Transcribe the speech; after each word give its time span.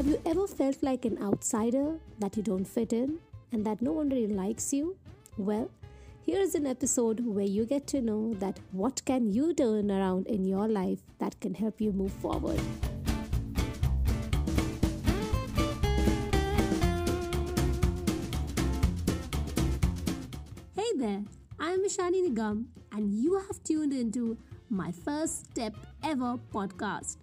Have 0.00 0.08
you 0.08 0.22
ever 0.24 0.46
felt 0.46 0.82
like 0.82 1.04
an 1.04 1.18
outsider, 1.22 2.00
that 2.20 2.34
you 2.34 2.42
don't 2.42 2.64
fit 2.64 2.94
in, 2.94 3.18
and 3.52 3.66
that 3.66 3.82
no 3.82 3.92
one 3.92 4.08
really 4.08 4.32
likes 4.32 4.72
you? 4.72 4.96
Well, 5.36 5.70
here 6.22 6.40
is 6.40 6.54
an 6.54 6.66
episode 6.66 7.20
where 7.20 7.44
you 7.44 7.66
get 7.66 7.86
to 7.88 8.00
know 8.00 8.32
that 8.38 8.58
what 8.72 9.04
can 9.04 9.30
you 9.30 9.52
turn 9.52 9.90
around 9.90 10.26
in 10.26 10.46
your 10.46 10.68
life 10.68 11.00
that 11.18 11.38
can 11.38 11.52
help 11.52 11.82
you 11.82 11.92
move 11.92 12.12
forward. 12.12 12.58
Hey 20.74 20.92
there, 20.96 21.22
I 21.58 21.72
am 21.72 21.84
Ishani 21.84 22.26
Nigam, 22.26 22.64
and 22.90 23.12
you 23.12 23.38
have 23.38 23.62
tuned 23.64 23.92
into 23.92 24.38
my 24.70 24.92
first 24.92 25.50
step 25.50 25.74
ever 26.02 26.38
podcast. 26.54 27.18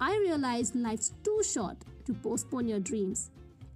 I 0.00 0.16
realized 0.16 0.74
life's 0.74 1.12
too 1.22 1.40
short 1.44 1.76
to 2.10 2.20
postpone 2.20 2.66
your 2.66 2.80
dreams 2.80 3.30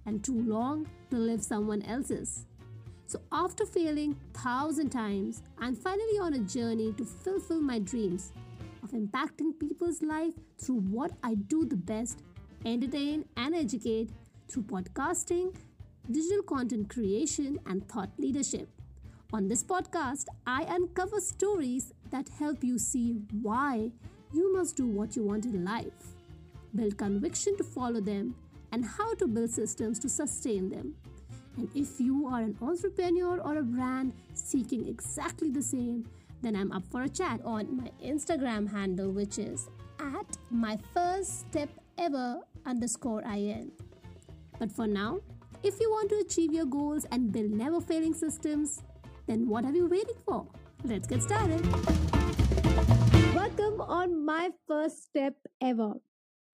and 0.05 0.23
too 0.23 0.41
long 0.41 0.87
to 1.09 1.17
live 1.17 1.41
someone 1.41 1.81
else's. 1.83 2.45
So, 3.07 3.21
after 3.31 3.65
failing 3.65 4.15
thousand 4.33 4.89
times, 4.89 5.41
I'm 5.59 5.75
finally 5.75 6.19
on 6.19 6.33
a 6.33 6.39
journey 6.39 6.91
to 6.93 7.05
fulfill 7.05 7.61
my 7.61 7.79
dreams 7.79 8.33
of 8.83 8.91
impacting 8.91 9.57
people's 9.59 10.01
life 10.01 10.33
through 10.57 10.79
what 10.95 11.11
I 11.23 11.35
do 11.35 11.65
the 11.65 11.77
best 11.77 12.23
entertain 12.65 13.25
and 13.37 13.55
educate 13.55 14.09
through 14.49 14.63
podcasting, 14.63 15.55
digital 16.09 16.43
content 16.43 16.89
creation, 16.89 17.59
and 17.67 17.87
thought 17.87 18.09
leadership. 18.17 18.67
On 19.33 19.47
this 19.47 19.63
podcast, 19.63 20.25
I 20.47 20.63
uncover 20.63 21.19
stories 21.19 21.93
that 22.09 22.27
help 22.39 22.63
you 22.63 22.79
see 22.79 23.21
why 23.41 23.91
you 24.33 24.51
must 24.53 24.75
do 24.75 24.87
what 24.87 25.15
you 25.15 25.23
want 25.23 25.45
in 25.45 25.63
life, 25.63 26.14
build 26.75 26.97
conviction 26.97 27.55
to 27.57 27.63
follow 27.63 28.01
them, 28.01 28.35
and 28.71 28.83
how 28.83 29.13
to 29.15 29.27
build 29.27 29.49
systems 29.49 29.99
to 29.99 30.09
sustain 30.09 30.69
them. 30.69 30.95
And 31.57 31.69
if 31.73 31.99
you 31.99 32.27
are 32.27 32.41
an 32.41 32.57
entrepreneur 32.61 33.39
or 33.39 33.57
a 33.57 33.63
brand 33.63 34.13
seeking 34.33 34.87
exactly 34.87 35.49
the 35.49 35.61
same, 35.61 36.05
then 36.41 36.55
I'm 36.55 36.71
up 36.71 36.83
for 36.91 37.03
a 37.03 37.09
chat 37.09 37.39
on 37.45 37.77
my 37.77 37.91
Instagram 38.05 38.69
handle, 38.69 39.11
which 39.11 39.39
is 39.39 39.69
at 39.99 40.37
my 40.51 40.77
first 40.93 41.39
step 41.39 41.69
ever 41.97 42.41
underscore 42.65 43.21
in. 43.21 43.71
But 44.59 44.71
for 44.71 44.87
now, 44.87 45.21
if 45.63 45.79
you 45.79 45.89
want 45.89 46.09
to 46.09 46.17
achieve 46.17 46.51
your 46.51 46.65
goals 46.65 47.05
and 47.11 47.31
build 47.31 47.51
never 47.51 47.79
failing 47.79 48.13
systems, 48.13 48.83
then 49.25 49.47
what 49.47 49.65
are 49.65 49.71
you 49.71 49.87
waiting 49.87 50.17
for? 50.25 50.45
Let's 50.83 51.07
get 51.07 51.23
started. 51.23 51.65
Welcome 53.33 53.81
on 53.81 54.25
my 54.25 54.51
first 54.67 55.03
step 55.05 55.35
ever, 55.61 55.93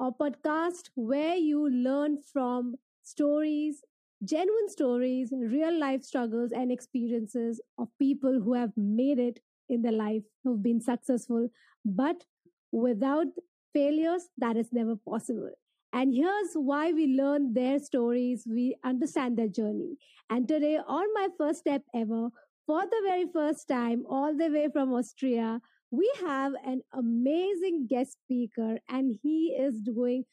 a 0.02 0.12
podcast 0.12 0.90
where 0.96 1.36
you 1.36 1.70
learn 1.70 2.18
from 2.34 2.76
stories, 3.04 3.82
genuine 4.24 4.68
stories, 4.70 5.32
real 5.32 5.78
life 5.80 6.04
struggles 6.04 6.52
and 6.52 6.72
experiences 6.72 7.62
of 7.78 7.88
people 8.00 8.42
who 8.42 8.54
have 8.54 8.72
made 8.76 9.20
it 9.20 9.40
in 9.70 9.82
their 9.82 9.92
life, 9.92 10.24
who've 10.44 10.64
been 10.64 10.82
successful, 10.82 11.48
but 11.86 12.26
without 12.72 13.28
failures, 13.74 14.30
that 14.38 14.58
is 14.58 14.70
never 14.72 14.96
possible. 14.96 15.52
And 15.94 16.14
here's 16.14 16.54
why 16.54 16.92
we 16.94 17.08
learn 17.08 17.54
their 17.54 17.78
stories, 17.80 18.46
we 18.50 18.76
understand 18.84 19.38
their 19.38 19.50
journey. 19.50 19.98
And 20.30 20.48
today, 20.48 20.78
on 20.78 21.06
my 21.14 21.28
first 21.38 21.60
step 21.60 21.84
ever, 21.94 22.30
for 22.66 22.82
the 22.82 23.02
very 23.06 23.26
first 23.34 23.68
time, 23.68 24.04
all 24.10 24.36
the 24.36 24.50
way 24.50 24.70
from 24.72 24.94
Austria, 24.94 25.60
we 25.92 26.09
have 26.22 26.53
an 26.66 26.81
amazing 26.94 27.88
guest 27.88 28.14
speaker, 28.14 28.78
and 28.89 29.14
he 29.22 29.58
is 29.59 29.81
doing 29.81 30.23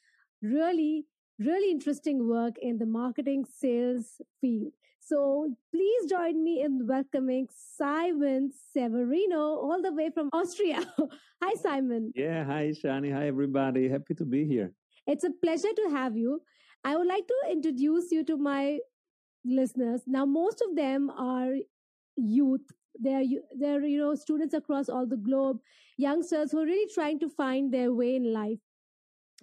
really, 0.40 1.04
really 1.38 1.70
interesting 1.70 2.28
work 2.28 2.54
in 2.62 2.78
the 2.78 2.86
marketing 2.86 3.44
sales 3.44 4.20
field. 4.40 4.72
So 5.00 5.48
please 5.72 6.08
join 6.08 6.44
me 6.44 6.62
in 6.62 6.86
welcoming 6.86 7.48
Simon 7.50 8.50
Severino, 8.72 9.40
all 9.40 9.80
the 9.82 9.92
way 9.92 10.10
from 10.10 10.28
Austria. 10.32 10.86
hi, 11.42 11.54
Simon. 11.54 12.12
Yeah, 12.14 12.44
hi, 12.44 12.72
Shani. 12.72 13.12
Hi, 13.12 13.26
everybody. 13.26 13.88
Happy 13.88 14.14
to 14.14 14.24
be 14.24 14.44
here. 14.44 14.72
It's 15.06 15.24
a 15.24 15.30
pleasure 15.42 15.72
to 15.74 15.90
have 15.90 16.16
you. 16.16 16.42
I 16.84 16.96
would 16.96 17.06
like 17.06 17.26
to 17.26 17.50
introduce 17.50 18.12
you 18.12 18.22
to 18.24 18.36
my 18.36 18.78
listeners. 19.44 20.02
Now, 20.06 20.24
most 20.24 20.62
of 20.68 20.76
them 20.76 21.10
are 21.10 21.54
youth. 22.16 22.66
They're, 23.00 23.22
they're, 23.56 23.84
you 23.84 23.98
know, 23.98 24.14
students 24.14 24.54
across 24.54 24.88
all 24.88 25.06
the 25.06 25.16
globe, 25.16 25.60
youngsters 25.96 26.52
who 26.52 26.60
are 26.60 26.66
really 26.66 26.92
trying 26.92 27.18
to 27.20 27.28
find 27.28 27.72
their 27.72 27.92
way 27.92 28.16
in 28.16 28.32
life. 28.32 28.58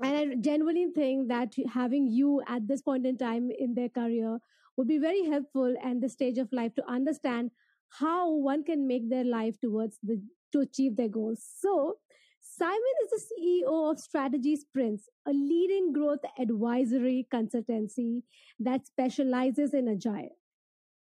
And 0.02 0.16
I 0.16 0.36
genuinely 0.36 0.88
think 0.94 1.30
that 1.30 1.56
having 1.74 2.08
you 2.08 2.42
at 2.48 2.68
this 2.68 2.82
point 2.82 3.06
in 3.06 3.18
time 3.18 3.50
in 3.58 3.76
their 3.76 3.90
career 3.90 4.40
would 4.76 4.88
be 4.88 4.98
very 4.98 5.24
helpful 5.24 5.74
and 5.82 6.02
the 6.02 6.10
stage 6.10 6.38
of 6.38 6.52
life 6.52 6.76
to 6.76 6.86
understand 6.90 7.52
how 8.00 8.30
one 8.30 8.64
can 8.64 8.88
make 8.88 9.10
their 9.10 9.24
life 9.24 9.60
towards 9.62 9.98
the 10.04 10.22
to 10.52 10.62
achieve 10.62 10.96
their 10.96 11.10
goals. 11.10 11.46
So, 11.60 11.98
Simon 12.42 12.96
is 13.04 13.10
the 13.10 13.36
CEO 13.36 13.92
of 13.92 14.00
Strategy 14.00 14.56
Sprints, 14.56 15.10
a 15.26 15.32
leading 15.32 15.92
growth 15.92 16.20
advisory 16.40 17.28
consultancy 17.34 18.22
that 18.60 18.86
specializes 18.86 19.74
in 19.74 19.90
agile. 19.90 20.30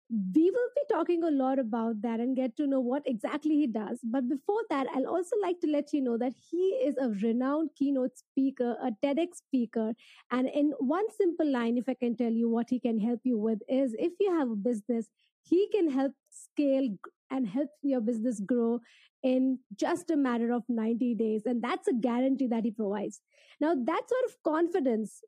We 0.10 0.52
will 0.52 0.70
be 0.76 0.94
talking 0.94 1.24
a 1.24 1.32
lot 1.32 1.58
about 1.58 2.02
that 2.04 2.20
and 2.20 2.36
get 2.36 2.56
to 2.58 2.68
know 2.68 2.80
what 2.80 3.04
exactly 3.08 3.56
he 3.56 3.68
does. 3.68 4.00
But 4.04 4.30
before 4.30 4.62
that, 4.70 4.86
I'll 4.94 5.08
also 5.08 5.36
like 5.42 5.60
to 5.62 5.68
let 5.68 5.94
you 5.94 6.02
know 6.02 6.18
that 6.18 6.34
he 6.52 6.58
is 6.58 6.96
a 6.98 7.10
renowned 7.10 7.72
keynote 7.76 8.18
speaker, 8.18 8.78
a 8.82 8.92
TEDx 9.04 9.38
speaker. 9.38 9.94
And 10.32 10.48
in 10.48 10.74
one 10.78 11.06
simple 11.18 11.52
line, 11.52 11.78
if 11.78 11.90
I 11.90 11.96
can 11.96 12.16
tell 12.16 12.32
you 12.32 12.50
what 12.50 12.70
he 12.70 12.80
can 12.80 13.00
help 13.00 13.22
you 13.24 13.40
with, 13.40 13.60
is 13.68 13.96
if 13.98 14.14
you 14.20 14.32
have 14.38 14.52
a 14.52 14.56
business, 14.56 15.08
he 15.42 15.68
can 15.72 15.90
help 15.90 16.14
scale 16.30 16.90
and 17.32 17.48
help 17.48 17.70
your 17.82 18.02
business 18.02 18.40
grow 18.40 18.82
in 19.24 19.58
just 19.76 20.12
a 20.12 20.16
matter 20.16 20.52
of 20.52 20.64
90 20.70 21.16
days. 21.16 21.44
And 21.46 21.64
that's 21.64 21.88
a 21.88 21.94
guarantee 21.94 22.48
that 22.48 22.64
he 22.64 22.70
provides. 22.70 23.22
Now, 23.60 23.74
that 23.74 24.02
sort 24.08 24.26
of 24.26 24.44
confidence 24.44 25.22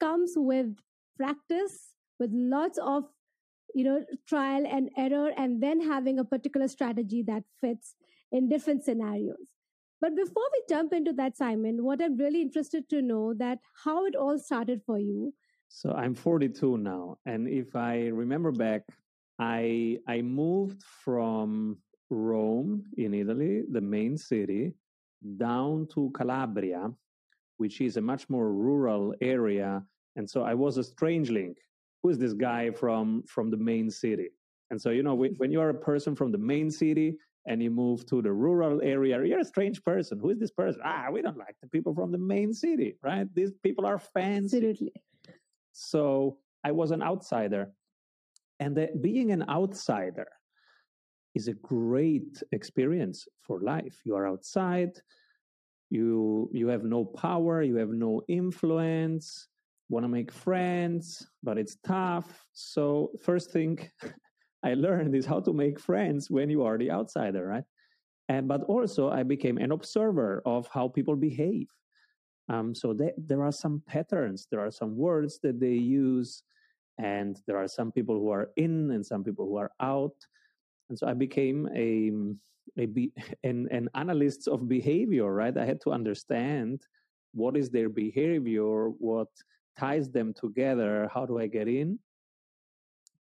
comes 0.00 0.32
with 0.36 0.74
practice, 1.18 1.92
with 2.18 2.30
lots 2.32 2.78
of 2.78 3.04
you 3.74 3.84
know 3.84 4.04
trial 4.26 4.64
and 4.66 4.90
error 4.96 5.30
and 5.36 5.62
then 5.62 5.80
having 5.80 6.18
a 6.18 6.24
particular 6.24 6.68
strategy 6.68 7.22
that 7.22 7.44
fits 7.60 7.94
in 8.30 8.48
different 8.48 8.84
scenarios. 8.84 9.48
But 10.00 10.16
before 10.16 10.48
we 10.52 10.62
jump 10.68 10.92
into 10.92 11.12
that 11.14 11.36
simon 11.36 11.84
what 11.84 12.02
i'm 12.02 12.16
really 12.16 12.42
interested 12.42 12.88
to 12.90 13.02
know 13.02 13.34
that 13.34 13.58
how 13.84 14.04
it 14.06 14.16
all 14.16 14.38
started 14.38 14.82
for 14.86 14.98
you. 14.98 15.32
So 15.68 15.92
i'm 15.92 16.14
42 16.14 16.76
now 16.78 17.18
and 17.24 17.48
if 17.48 17.74
i 17.74 18.08
remember 18.08 18.52
back 18.52 18.82
i 19.38 19.98
i 20.06 20.20
moved 20.20 20.82
from 20.82 21.78
rome 22.10 22.84
in 22.98 23.14
italy 23.14 23.62
the 23.70 23.80
main 23.80 24.18
city 24.18 24.74
down 25.38 25.86
to 25.94 26.10
calabria 26.14 26.90
which 27.56 27.80
is 27.80 27.96
a 27.96 28.00
much 28.00 28.28
more 28.28 28.52
rural 28.52 29.14
area 29.22 29.82
and 30.16 30.28
so 30.28 30.42
i 30.42 30.52
was 30.52 30.76
a 30.76 30.82
strangeling 30.82 31.54
who 32.02 32.08
is 32.10 32.18
this 32.18 32.32
guy 32.32 32.70
from 32.70 33.22
from 33.26 33.50
the 33.50 33.56
main 33.56 33.90
city? 33.90 34.28
And 34.70 34.80
so 34.80 34.90
you 34.90 35.02
know 35.02 35.14
when 35.14 35.52
you're 35.52 35.70
a 35.70 35.74
person 35.74 36.14
from 36.14 36.32
the 36.32 36.38
main 36.38 36.70
city 36.70 37.16
and 37.46 37.62
you 37.62 37.70
move 37.70 38.06
to 38.06 38.22
the 38.22 38.32
rural 38.32 38.80
area 38.82 39.22
you're 39.24 39.40
a 39.40 39.44
strange 39.44 39.82
person. 39.82 40.18
Who 40.18 40.30
is 40.30 40.38
this 40.38 40.50
person? 40.50 40.80
Ah 40.84 41.08
we 41.10 41.22
don't 41.22 41.38
like 41.38 41.56
the 41.60 41.68
people 41.68 41.94
from 41.94 42.10
the 42.12 42.18
main 42.18 42.52
city 42.52 42.96
right? 43.02 43.26
These 43.34 43.52
people 43.62 43.86
are 43.86 43.98
fancy. 43.98 44.56
Absolutely. 44.58 44.92
So 45.72 46.38
i 46.64 46.70
was 46.70 46.90
an 46.90 47.02
outsider. 47.02 47.72
And 48.60 48.76
the, 48.76 48.90
being 49.00 49.32
an 49.32 49.44
outsider 49.48 50.28
is 51.34 51.48
a 51.48 51.54
great 51.54 52.40
experience 52.52 53.26
for 53.40 53.60
life. 53.60 54.00
You 54.04 54.14
are 54.14 54.28
outside 54.28 55.00
you 55.92 56.48
you 56.52 56.68
have 56.68 56.84
no 56.84 57.04
power 57.04 57.62
you 57.62 57.76
have 57.76 57.90
no 57.90 58.22
influence 58.26 59.48
want 59.92 60.04
to 60.04 60.08
make 60.08 60.32
friends, 60.32 61.26
but 61.42 61.58
it's 61.58 61.76
tough. 61.86 62.44
So, 62.52 63.10
first 63.22 63.50
thing 63.50 63.78
I 64.64 64.74
learned 64.74 65.14
is 65.14 65.26
how 65.26 65.40
to 65.40 65.52
make 65.52 65.78
friends 65.78 66.30
when 66.30 66.48
you 66.48 66.64
are 66.64 66.78
the 66.78 66.90
outsider, 66.90 67.46
right? 67.46 67.64
And 68.28 68.48
but 68.48 68.62
also 68.64 69.10
I 69.10 69.22
became 69.22 69.58
an 69.58 69.72
observer 69.72 70.42
of 70.46 70.66
how 70.72 70.88
people 70.88 71.16
behave. 71.16 71.66
Um, 72.48 72.74
so 72.74 72.92
they, 72.94 73.12
there 73.18 73.42
are 73.42 73.52
some 73.52 73.82
patterns, 73.86 74.46
there 74.50 74.60
are 74.60 74.70
some 74.70 74.96
words 74.96 75.38
that 75.42 75.60
they 75.60 75.74
use, 75.74 76.42
and 76.98 77.38
there 77.46 77.56
are 77.56 77.68
some 77.68 77.92
people 77.92 78.18
who 78.18 78.30
are 78.30 78.50
in 78.56 78.90
and 78.92 79.04
some 79.04 79.22
people 79.24 79.46
who 79.46 79.56
are 79.56 79.72
out. 79.80 80.14
And 80.88 80.98
so 80.98 81.06
I 81.06 81.14
became 81.14 81.68
a, 81.74 82.12
a 82.80 82.86
be, 82.86 83.12
an, 83.44 83.68
an 83.70 83.88
analyst 83.94 84.48
of 84.48 84.68
behavior, 84.68 85.32
right? 85.32 85.56
I 85.56 85.66
had 85.66 85.80
to 85.82 85.92
understand 85.92 86.82
what 87.32 87.56
is 87.56 87.70
their 87.70 87.88
behavior, 87.88 88.88
what 88.88 89.28
ties 89.78 90.10
them 90.10 90.32
together 90.34 91.08
how 91.12 91.24
do 91.26 91.38
i 91.38 91.46
get 91.46 91.68
in? 91.68 91.98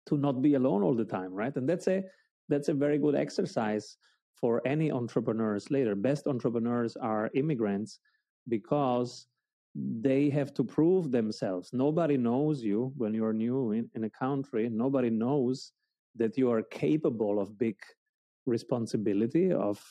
to 0.05 0.17
not 0.17 0.41
be 0.41 0.55
alone 0.55 0.83
all 0.83 0.95
the 0.95 1.05
time 1.05 1.33
right? 1.33 1.55
And 1.55 1.67
that's 1.67 1.87
a 1.87 2.03
that's 2.49 2.69
a 2.69 2.73
very 2.73 2.97
good 2.97 3.15
exercise 3.15 3.97
for 4.35 4.61
any 4.65 4.91
entrepreneurs 4.91 5.71
later. 5.71 5.95
Best 5.95 6.27
entrepreneurs 6.27 6.97
are 6.97 7.29
immigrants 7.33 7.99
because 8.49 9.27
they 9.75 10.29
have 10.29 10.53
to 10.55 10.63
prove 10.63 11.11
themselves. 11.11 11.71
Nobody 11.71 12.17
knows 12.17 12.61
you 12.61 12.93
when 12.97 13.13
you're 13.13 13.33
new 13.33 13.71
in, 13.71 13.89
in 13.95 14.03
a 14.03 14.09
country. 14.09 14.69
Nobody 14.69 15.09
knows 15.09 15.71
that 16.15 16.37
you 16.37 16.51
are 16.51 16.61
capable 16.61 17.39
of 17.39 17.57
big 17.57 17.77
responsibility 18.45 19.51
of 19.53 19.81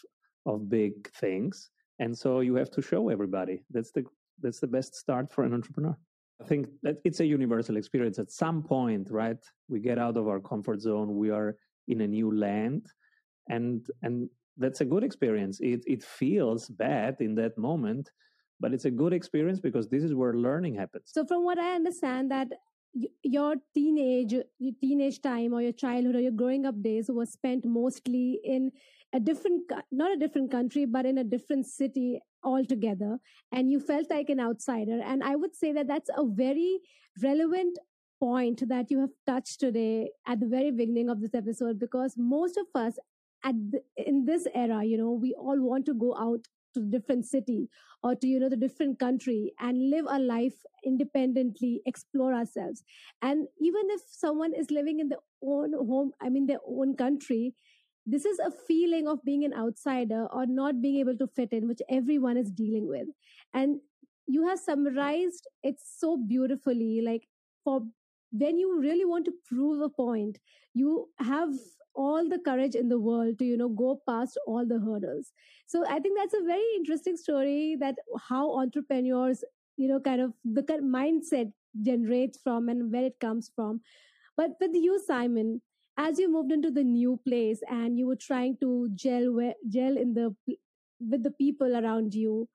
of 0.45 0.69
big 0.69 1.11
things. 1.15 1.71
And 1.99 2.17
so 2.17 2.41
you 2.41 2.55
have 2.57 2.71
to 2.73 2.83
show 2.83 3.09
everybody. 3.09 3.65
That's 3.71 3.93
the 3.93 4.05
that's 4.43 4.61
the 4.61 4.67
best 4.67 4.95
start 4.95 5.33
for 5.33 5.45
an 5.45 5.55
entrepreneur 5.55 5.97
i 6.43 6.49
think 6.49 6.69
that 6.83 6.97
it's 7.05 7.21
a 7.21 7.27
universal 7.27 7.77
experience. 7.77 8.19
At 8.19 8.31
some 8.31 8.63
point 8.63 9.09
right 9.11 9.43
we 9.69 9.79
get 9.81 9.99
out 9.99 10.17
of 10.17 10.29
our 10.29 10.41
comfort 10.41 10.81
zone 10.81 11.17
we 11.17 11.31
are 11.31 11.57
in 11.89 12.01
a 12.01 12.07
new 12.07 12.29
land 12.47 12.87
and 13.49 13.87
and 14.03 14.29
that's 14.59 14.83
a 14.83 14.85
good 14.85 15.05
experience. 15.05 15.61
It 15.61 15.83
it 15.87 16.03
feels 16.03 16.69
bad 16.69 17.17
in 17.21 17.35
that 17.37 17.57
moment 17.57 18.11
but 18.61 18.73
it's 18.75 18.85
a 18.85 18.91
good 19.03 19.13
experience 19.13 19.61
because 19.61 19.89
this 19.89 20.05
is 20.05 20.15
where 20.15 20.35
learning 20.35 20.75
happens. 20.83 21.07
So 21.17 21.25
from 21.25 21.45
what 21.45 21.59
i 21.59 21.75
understand 21.81 22.31
that 22.31 22.49
your 23.23 23.55
teenage 23.75 24.35
your 24.65 24.75
teenage 24.81 25.19
time 25.23 25.55
or 25.55 25.63
your 25.63 25.73
childhood 25.85 26.17
or 26.17 26.21
your 26.21 26.37
growing 26.43 26.67
up 26.67 26.83
days 26.83 27.07
was 27.09 27.33
spent 27.33 27.65
mostly 27.65 28.41
in 28.45 28.71
a 29.15 29.21
different 29.21 29.63
not 29.91 30.13
a 30.13 30.21
different 30.25 30.51
country 30.51 30.85
but 30.85 31.07
in 31.07 31.19
a 31.19 31.25
different 31.25 31.65
city 31.67 32.21
altogether 32.45 33.19
and 33.53 33.71
you 33.71 33.81
felt 33.81 34.11
like 34.11 34.29
an 34.31 34.41
outsider. 34.41 35.01
And 35.05 35.23
i 35.23 35.37
would 35.37 35.55
say 35.55 35.73
that 35.73 35.89
that's 35.89 36.11
a 36.17 36.25
very 36.27 36.81
relevant 37.23 37.79
point 38.21 38.69
that 38.69 38.91
you 38.91 39.01
have 39.01 39.11
touched 39.27 39.61
today 39.61 40.11
at 40.27 40.41
the 40.41 40.47
very 40.47 40.71
beginning 40.71 41.09
of 41.09 41.21
this 41.21 41.35
episode 41.35 41.79
because 41.79 42.15
most 42.17 42.57
of 42.57 42.67
us 42.75 42.99
at 43.45 43.55
the, 43.73 43.81
in 43.97 44.25
this 44.25 44.47
era 44.55 44.85
you 44.85 44.97
know 44.97 45.11
we 45.11 45.35
all 45.35 45.61
want 45.61 45.85
to 45.85 45.95
go 45.95 46.15
out 46.17 46.47
to 46.75 46.81
a 46.81 46.85
different 46.85 47.27
city 47.27 47.69
or 48.03 48.15
to 48.15 48.27
you 48.27 48.39
know 48.39 48.49
the 48.49 48.57
different 48.57 48.99
country 48.99 49.53
and 49.61 49.91
live 49.91 50.07
a 50.09 50.19
life 50.19 50.55
independently 50.85 51.81
explore 51.87 52.35
ourselves. 52.35 52.83
And 53.21 53.47
even 53.61 53.83
if 53.91 54.01
someone 54.09 54.53
is 54.55 54.71
living 54.71 54.99
in 55.01 55.09
their 55.09 55.19
own 55.45 55.73
home 55.73 56.13
i 56.21 56.29
mean 56.29 56.47
their 56.47 56.65
own 56.67 56.97
country 56.97 57.55
this 58.07 58.25
is 58.25 58.39
a 58.39 58.51
feeling 58.51 59.07
of 59.07 59.25
being 59.25 59.45
an 59.45 59.55
outsider 59.55 60.27
or 60.33 60.47
not 60.47 60.81
being 60.83 60.97
able 60.97 61.17
to 61.17 61.27
fit 61.27 61.53
in 61.53 61.69
which 61.69 61.81
everyone 61.89 62.37
is 62.37 62.51
dealing 62.51 62.89
with. 62.89 63.07
And 63.55 63.81
you 64.27 64.47
have 64.47 64.59
summarized 64.59 65.47
it 65.63 65.77
so 65.85 66.17
beautifully 66.17 67.01
like 67.05 67.29
for 67.65 67.83
when 68.31 68.59
you 68.59 68.81
really 68.81 69.05
want 69.05 69.25
to 69.27 69.33
prove 69.47 69.83
a 69.83 69.89
point 69.89 70.39
you 70.75 71.09
have 71.19 71.51
all 71.95 72.27
the 72.29 72.39
courage 72.39 72.75
in 72.75 72.89
the 72.89 72.99
world 72.99 73.39
to 73.39 73.45
you 73.45 73.57
know 73.57 73.69
go 73.69 74.01
past 74.09 74.39
all 74.47 74.67
the 74.67 74.79
hurdles. 74.79 75.33
So 75.67 75.85
i 75.89 75.99
think 75.99 76.19
that's 76.19 76.35
a 76.35 76.47
very 76.47 76.71
interesting 76.77 77.17
story 77.17 77.77
that 77.81 77.97
how 78.29 78.59
entrepreneurs 78.59 79.45
you 79.77 79.89
know 79.89 80.01
kind 80.01 80.21
of 80.21 80.33
the 80.45 80.63
mindset 80.63 81.53
generates 81.83 82.39
from 82.43 82.69
and 82.69 82.93
where 82.93 83.05
it 83.05 83.21
comes 83.21 83.51
from. 83.55 83.81
But 84.37 84.53
with 84.61 84.71
you 84.75 84.99
simon 85.07 85.61
as 85.97 86.19
you 86.19 86.31
moved 86.31 86.53
into 86.53 86.71
the 86.71 86.85
new 86.85 87.21
place 87.27 87.61
and 87.69 87.99
you 87.99 88.07
were 88.07 88.17
trying 88.17 88.57
to 88.59 88.89
gel 88.95 89.53
gel 89.69 89.97
in 89.97 90.15
the 90.15 90.35
with 91.01 91.23
the 91.23 91.31
people 91.33 91.77
around 91.77 92.15
you 92.15 92.49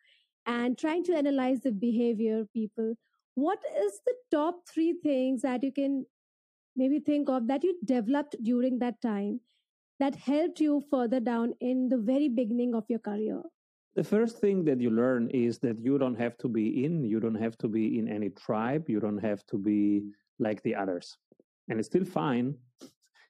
and 0.45 0.77
trying 0.77 1.03
to 1.03 1.15
analyze 1.15 1.59
the 1.61 1.71
behavior 1.71 2.39
of 2.39 2.51
people 2.53 2.95
what 3.35 3.59
is 3.85 3.99
the 4.05 4.15
top 4.31 4.67
3 4.67 4.93
things 5.03 5.43
that 5.43 5.63
you 5.63 5.71
can 5.71 6.05
maybe 6.75 6.99
think 6.99 7.29
of 7.29 7.47
that 7.47 7.63
you 7.63 7.75
developed 7.85 8.35
during 8.41 8.79
that 8.79 8.99
time 9.01 9.39
that 9.99 10.15
helped 10.15 10.59
you 10.59 10.81
further 10.89 11.19
down 11.19 11.53
in 11.59 11.87
the 11.89 11.97
very 11.97 12.29
beginning 12.29 12.73
of 12.73 12.85
your 12.87 12.99
career? 12.99 13.41
The 13.95 14.03
first 14.03 14.39
thing 14.39 14.63
that 14.65 14.79
you 14.79 14.89
learn 14.91 15.29
is 15.29 15.59
that 15.59 15.79
you 15.79 15.97
don't 15.97 16.15
have 16.15 16.37
to 16.39 16.47
be 16.47 16.83
in 16.85 17.03
you 17.03 17.19
don't 17.19 17.41
have 17.45 17.57
to 17.59 17.67
be 17.67 17.99
in 17.99 18.07
any 18.07 18.29
tribe 18.29 18.89
you 18.89 18.99
don't 18.99 19.23
have 19.29 19.45
to 19.47 19.57
be 19.57 20.03
like 20.39 20.61
the 20.63 20.75
others. 20.75 21.17
And 21.69 21.79
it's 21.79 21.89
still 21.89 22.05
fine 22.05 22.55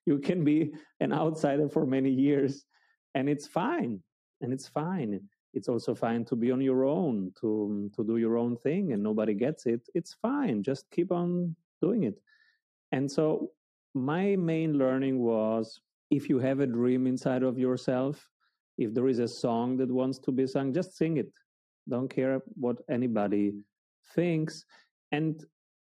you 0.08 0.18
can 0.18 0.44
be 0.44 0.74
an 1.02 1.12
outsider 1.12 1.68
for 1.68 1.86
many 1.86 2.10
years 2.10 2.66
and 3.14 3.30
it's 3.30 3.46
fine 3.46 4.00
and 4.42 4.54
it's 4.54 4.68
fine. 4.68 5.20
It's 5.54 5.68
also 5.68 5.94
fine 5.94 6.24
to 6.26 6.36
be 6.36 6.50
on 6.52 6.62
your 6.62 6.86
own 6.86 7.34
to 7.42 7.92
to 7.96 8.04
do 8.04 8.18
your 8.18 8.38
own 8.38 8.56
thing 8.56 8.94
and 8.94 9.04
nobody 9.04 9.34
gets 9.34 9.66
it. 9.66 9.82
It's 9.94 10.14
fine 10.14 10.64
just 10.64 10.90
keep 10.92 11.12
on 11.12 11.56
doing 11.82 12.04
it. 12.04 12.18
And 12.92 13.12
so 13.12 13.52
my 13.94 14.36
main 14.38 14.78
learning 14.78 15.20
was 15.20 15.82
if 16.10 16.30
you 16.30 16.40
have 16.40 16.62
a 16.62 16.68
dream 16.80 17.06
inside 17.06 17.44
of 17.44 17.60
yourself 17.60 18.30
if 18.78 18.94
there 18.94 19.10
is 19.10 19.20
a 19.20 19.28
song 19.28 19.76
that 19.78 19.92
wants 19.92 20.20
to 20.20 20.32
be 20.32 20.48
sung 20.48 20.74
just 20.74 20.96
sing 20.96 21.18
it. 21.18 21.32
Don't 21.90 22.10
care 22.10 22.42
what 22.56 22.78
anybody 22.90 23.54
thinks. 24.16 24.64
And 25.12 25.44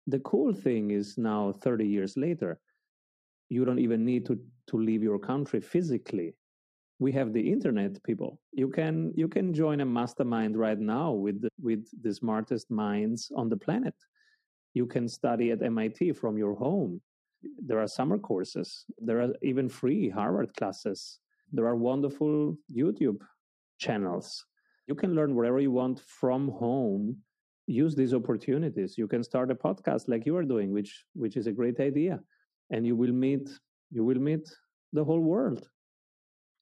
the 0.07 0.19
cool 0.19 0.53
thing 0.53 0.91
is 0.91 1.17
now 1.17 1.51
30 1.51 1.85
years 1.85 2.17
later 2.17 2.59
you 3.51 3.65
don't 3.65 3.79
even 3.79 4.05
need 4.05 4.25
to 4.25 4.39
to 4.67 4.77
leave 4.77 5.03
your 5.03 5.19
country 5.19 5.59
physically. 5.59 6.33
We 6.99 7.11
have 7.11 7.33
the 7.33 7.51
internet 7.55 8.01
people. 8.03 8.39
You 8.53 8.69
can 8.69 9.11
you 9.13 9.27
can 9.27 9.53
join 9.53 9.81
a 9.81 9.85
mastermind 9.85 10.57
right 10.57 10.79
now 10.79 11.11
with 11.11 11.41
the, 11.41 11.49
with 11.61 11.85
the 12.01 12.13
smartest 12.13 12.71
minds 12.71 13.29
on 13.35 13.49
the 13.49 13.57
planet. 13.57 13.95
You 14.73 14.85
can 14.85 15.09
study 15.09 15.51
at 15.51 15.61
MIT 15.61 16.13
from 16.13 16.37
your 16.37 16.55
home. 16.55 17.01
There 17.67 17.79
are 17.79 17.87
summer 17.87 18.17
courses. 18.17 18.85
There 18.99 19.19
are 19.21 19.33
even 19.41 19.67
free 19.67 20.09
harvard 20.09 20.53
classes. 20.55 21.19
There 21.51 21.67
are 21.67 21.75
wonderful 21.75 22.55
youtube 22.73 23.19
channels. 23.79 24.45
You 24.87 24.95
can 24.95 25.13
learn 25.13 25.35
wherever 25.35 25.59
you 25.59 25.71
want 25.71 25.99
from 25.99 26.47
home. 26.47 27.17
Use 27.67 27.95
these 27.95 28.13
opportunities. 28.13 28.97
You 28.97 29.07
can 29.07 29.23
start 29.23 29.51
a 29.51 29.55
podcast 29.55 30.07
like 30.07 30.25
you 30.25 30.37
are 30.37 30.51
doing 30.53 30.71
which 30.71 30.93
which 31.13 31.35
is 31.35 31.47
a 31.47 31.57
great 31.59 31.79
idea 31.81 32.21
and 32.71 32.85
you 32.85 32.95
will 32.95 33.11
meet 33.11 33.49
you 33.91 34.03
will 34.03 34.19
meet 34.19 34.49
the 34.93 35.03
whole 35.03 35.19
world. 35.19 35.67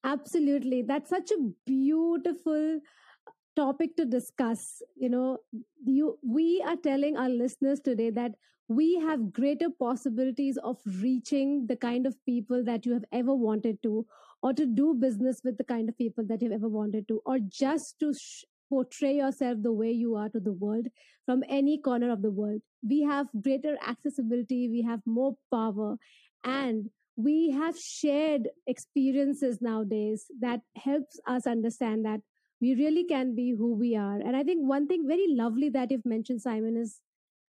Absolutely. 0.04 0.82
That's 0.82 1.10
such 1.10 1.30
a 1.30 1.50
beautiful 1.66 2.80
uh, 3.26 3.30
topic 3.54 3.96
to 3.96 4.04
discuss. 4.04 4.82
You 4.96 5.08
know 5.10 5.38
you 5.84 6.18
we 6.22 6.62
are 6.66 6.76
telling 6.76 7.16
our 7.16 7.28
listeners 7.28 7.80
today 7.80 8.10
that 8.10 8.32
we 8.68 8.94
have 9.00 9.32
greater 9.32 9.68
possibilities 9.68 10.56
of 10.58 10.78
reaching 11.02 11.66
the 11.66 11.76
kind 11.76 12.06
of 12.06 12.14
people 12.24 12.64
that 12.64 12.86
you 12.86 12.92
have 12.92 13.04
ever 13.12 13.34
wanted 13.34 13.82
to 13.82 14.06
or 14.42 14.52
to 14.52 14.64
do 14.64 14.94
business 14.94 15.40
with 15.44 15.58
the 15.58 15.64
kind 15.64 15.88
of 15.88 15.98
people 15.98 16.24
that 16.26 16.40
you've 16.40 16.52
ever 16.52 16.68
wanted 16.68 17.08
to 17.08 17.20
or 17.26 17.38
just 17.40 17.98
to 17.98 18.14
sh- 18.14 18.44
portray 18.70 19.16
yourself 19.16 19.58
the 19.62 19.72
way 19.72 19.90
you 19.90 20.14
are 20.14 20.28
to 20.30 20.40
the 20.40 20.52
world 20.52 20.86
from 21.26 21.42
any 21.48 21.78
corner 21.78 22.10
of 22.10 22.22
the 22.22 22.30
world. 22.30 22.62
We 22.82 23.02
have 23.02 23.26
greater 23.42 23.76
accessibility, 23.86 24.68
we 24.68 24.82
have 24.82 25.00
more 25.04 25.36
power, 25.52 25.96
and 26.44 26.88
we 27.16 27.50
have 27.50 27.76
shared 27.78 28.48
experiences 28.66 29.58
nowadays 29.60 30.26
that 30.40 30.60
helps 30.76 31.20
us 31.26 31.46
understand 31.46 32.06
that 32.06 32.20
we 32.60 32.74
really 32.74 33.04
can 33.04 33.34
be 33.34 33.52
who 33.52 33.74
we 33.74 33.96
are. 33.96 34.18
And 34.20 34.36
I 34.36 34.44
think 34.44 34.66
one 34.66 34.86
thing 34.86 35.06
very 35.08 35.26
lovely 35.28 35.68
that 35.70 35.90
you've 35.90 36.06
mentioned, 36.06 36.42
Simon, 36.42 36.76
is 36.76 37.00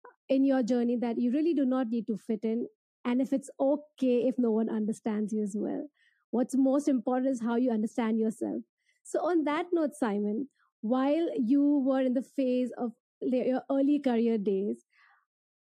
uh, 0.04 0.10
in 0.28 0.44
your 0.44 0.62
journey 0.62 0.96
that 0.96 1.18
you 1.18 1.32
really 1.32 1.54
do 1.54 1.64
not 1.64 1.88
need 1.88 2.06
to 2.08 2.16
fit 2.16 2.44
in. 2.44 2.66
And 3.04 3.20
if 3.20 3.32
it's 3.32 3.50
okay 3.60 4.26
if 4.28 4.34
no 4.38 4.50
one 4.50 4.68
understands 4.68 5.32
you 5.32 5.42
as 5.42 5.54
well. 5.56 5.88
What's 6.30 6.56
most 6.56 6.88
important 6.88 7.30
is 7.30 7.40
how 7.40 7.56
you 7.56 7.70
understand 7.70 8.18
yourself. 8.18 8.62
So, 9.04 9.20
on 9.20 9.44
that 9.44 9.66
note, 9.72 9.94
Simon, 9.94 10.48
while 10.86 11.28
you 11.36 11.82
were 11.84 12.00
in 12.00 12.14
the 12.14 12.22
phase 12.22 12.70
of 12.78 12.92
your 13.20 13.62
early 13.70 13.98
career 13.98 14.38
days, 14.38 14.84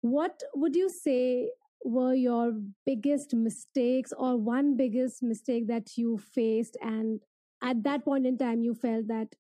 what 0.00 0.42
would 0.54 0.76
you 0.76 0.88
say 0.88 1.50
were 1.84 2.14
your 2.14 2.52
biggest 2.86 3.34
mistakes 3.34 4.12
or 4.16 4.36
one 4.36 4.76
biggest 4.76 5.22
mistake 5.22 5.66
that 5.68 5.96
you 5.96 6.18
faced? 6.18 6.76
And 6.80 7.20
at 7.62 7.82
that 7.84 8.04
point 8.04 8.26
in 8.26 8.38
time, 8.38 8.62
you 8.62 8.74
felt 8.74 9.08
that 9.08 9.34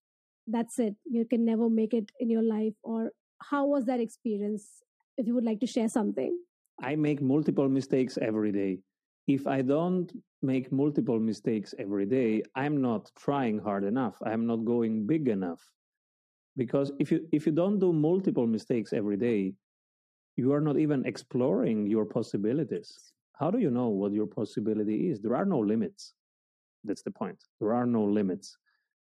that's 0.46 0.78
it, 0.78 0.96
you 1.04 1.24
can 1.26 1.44
never 1.44 1.68
make 1.68 1.94
it 1.94 2.10
in 2.18 2.30
your 2.30 2.42
life? 2.42 2.74
Or 2.82 3.12
how 3.42 3.66
was 3.66 3.84
that 3.84 4.00
experience? 4.00 4.82
If 5.16 5.26
you 5.26 5.34
would 5.34 5.44
like 5.44 5.60
to 5.60 5.66
share 5.66 5.88
something. 5.88 6.38
I 6.82 6.96
make 6.96 7.20
multiple 7.20 7.68
mistakes 7.68 8.18
every 8.20 8.52
day. 8.52 8.78
If 9.28 9.46
I 9.46 9.60
don't 9.60 10.10
make 10.40 10.72
multiple 10.72 11.20
mistakes 11.20 11.74
every 11.78 12.06
day, 12.06 12.42
I'm 12.54 12.80
not 12.80 13.10
trying 13.14 13.58
hard 13.58 13.84
enough. 13.84 14.16
I'm 14.24 14.46
not 14.46 14.64
going 14.64 15.06
big 15.06 15.28
enough. 15.28 15.60
Because 16.56 16.90
if 16.98 17.12
you 17.12 17.28
if 17.30 17.46
you 17.46 17.52
don't 17.52 17.78
do 17.78 17.92
multiple 17.92 18.46
mistakes 18.46 18.92
every 18.92 19.18
day, 19.18 19.54
you 20.36 20.52
are 20.52 20.62
not 20.62 20.78
even 20.78 21.04
exploring 21.04 21.86
your 21.86 22.06
possibilities. 22.06 23.12
How 23.38 23.50
do 23.50 23.58
you 23.58 23.70
know 23.70 23.88
what 23.88 24.12
your 24.12 24.26
possibility 24.26 25.10
is? 25.10 25.20
There 25.20 25.36
are 25.36 25.44
no 25.44 25.58
limits. 25.58 26.14
That's 26.82 27.02
the 27.02 27.10
point. 27.10 27.38
There 27.60 27.74
are 27.74 27.86
no 27.86 28.04
limits. 28.04 28.56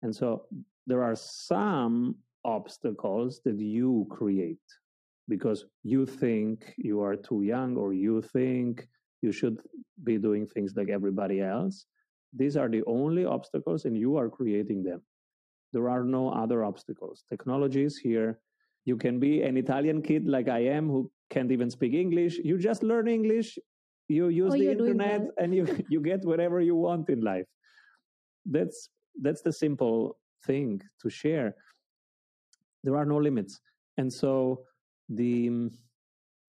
And 0.03 0.15
so 0.15 0.45
there 0.87 1.03
are 1.03 1.15
some 1.15 2.15
obstacles 2.43 3.39
that 3.45 3.59
you 3.59 4.07
create 4.09 4.67
because 5.29 5.65
you 5.83 6.05
think 6.05 6.73
you 6.77 7.01
are 7.01 7.15
too 7.15 7.43
young 7.43 7.77
or 7.77 7.93
you 7.93 8.21
think 8.21 8.87
you 9.21 9.31
should 9.31 9.57
be 10.03 10.17
doing 10.17 10.47
things 10.47 10.73
like 10.75 10.89
everybody 10.89 11.41
else. 11.41 11.85
These 12.33 12.57
are 12.57 12.69
the 12.69 12.83
only 12.87 13.25
obstacles, 13.25 13.85
and 13.85 13.97
you 13.97 14.17
are 14.17 14.29
creating 14.29 14.83
them. 14.83 15.01
There 15.73 15.89
are 15.89 16.03
no 16.03 16.29
other 16.29 16.63
obstacles. 16.63 17.23
Technology 17.29 17.83
is 17.83 17.97
here. 17.97 18.39
You 18.85 18.97
can 18.97 19.19
be 19.19 19.41
an 19.43 19.57
Italian 19.57 20.01
kid 20.01 20.27
like 20.27 20.47
I 20.49 20.59
am 20.59 20.87
who 20.87 21.11
can't 21.29 21.51
even 21.51 21.69
speak 21.69 21.93
English. 21.93 22.39
You 22.43 22.57
just 22.57 22.83
learn 22.83 23.07
English, 23.07 23.57
you 24.07 24.27
use 24.29 24.53
Oh, 24.53 24.57
the 24.57 24.71
internet, 24.71 25.21
well. 25.21 25.31
and 25.37 25.53
you, 25.55 25.65
you 25.89 26.01
get 26.01 26.25
whatever 26.25 26.61
you 26.61 26.75
want 26.75 27.09
in 27.09 27.21
life. 27.21 27.45
That's, 28.45 28.89
that's 29.21 29.41
the 29.41 29.53
simple 29.53 30.17
thing 30.45 30.81
to 31.01 31.09
share. 31.09 31.55
There 32.83 32.95
are 32.97 33.05
no 33.05 33.17
limits. 33.17 33.59
And 33.97 34.11
so 34.11 34.63
the, 35.09 35.69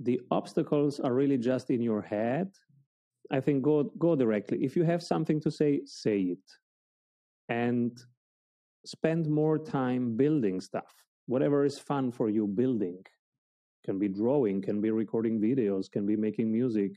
the 0.02 0.20
obstacles 0.30 1.00
are 1.00 1.14
really 1.14 1.38
just 1.38 1.70
in 1.70 1.80
your 1.80 2.02
head. 2.02 2.48
I 3.30 3.40
think 3.40 3.62
go, 3.62 3.84
go 3.98 4.14
directly. 4.16 4.64
If 4.64 4.76
you 4.76 4.84
have 4.84 5.02
something 5.02 5.40
to 5.40 5.50
say, 5.50 5.82
say 5.84 6.20
it. 6.20 6.46
And 7.48 7.98
spend 8.84 9.28
more 9.28 9.58
time 9.58 10.16
building 10.16 10.60
stuff 10.60 10.92
whatever 11.26 11.64
is 11.64 11.78
fun 11.78 12.10
for 12.10 12.28
you 12.28 12.46
building 12.46 13.04
can 13.84 13.98
be 13.98 14.08
drawing 14.08 14.60
can 14.60 14.80
be 14.80 14.90
recording 14.90 15.40
videos 15.40 15.90
can 15.90 16.04
be 16.04 16.16
making 16.16 16.50
music 16.50 16.92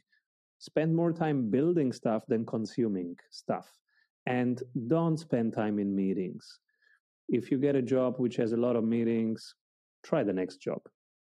spend 0.57 0.95
more 0.95 1.11
time 1.11 1.49
building 1.49 1.91
stuff 1.91 2.23
than 2.27 2.45
consuming 2.45 3.15
stuff 3.29 3.69
and 4.25 4.63
don't 4.87 5.19
spend 5.19 5.53
time 5.53 5.77
in 5.77 5.95
meetings 5.95 6.59
if 7.29 7.51
you 7.51 7.57
get 7.57 7.75
a 7.75 7.81
job 7.81 8.15
which 8.17 8.35
has 8.35 8.51
a 8.51 8.57
lot 8.57 8.75
of 8.75 8.83
meetings 8.83 9.55
try 10.03 10.23
the 10.23 10.33
next 10.33 10.57
job 10.57 10.81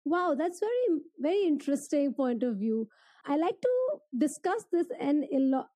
Wow, 0.09 0.35
that's 0.37 0.59
very 0.59 1.01
very 1.19 1.41
interesting 1.45 2.13
point 2.13 2.43
of 2.43 2.57
view. 2.57 2.87
I 3.25 3.37
like 3.37 3.59
to 3.61 3.73
discuss 4.17 4.65
this 4.71 4.87
and 4.99 5.25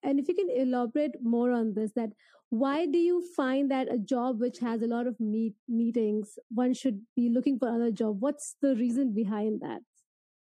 and 0.04 0.20
if 0.20 0.28
you 0.28 0.36
can 0.36 0.50
elaborate 0.50 1.16
more 1.22 1.52
on 1.52 1.74
this 1.74 1.92
that 1.96 2.14
why 2.50 2.86
do 2.86 3.00
you 3.00 3.24
find 3.36 3.70
that 3.72 3.92
a 3.92 3.98
job 3.98 4.40
which 4.40 4.60
has 4.60 4.82
a 4.82 4.88
lot 4.88 5.08
of 5.08 5.20
meet 5.20 5.56
meetings 5.68 6.38
one 6.50 6.74
should 6.74 7.02
be 7.16 7.30
looking 7.30 7.58
for 7.60 7.68
another 7.68 7.92
job? 7.92 8.22
What's 8.22 8.56
the 8.62 8.76
reason 8.76 9.14
behind 9.14 9.62
that? 9.62 9.82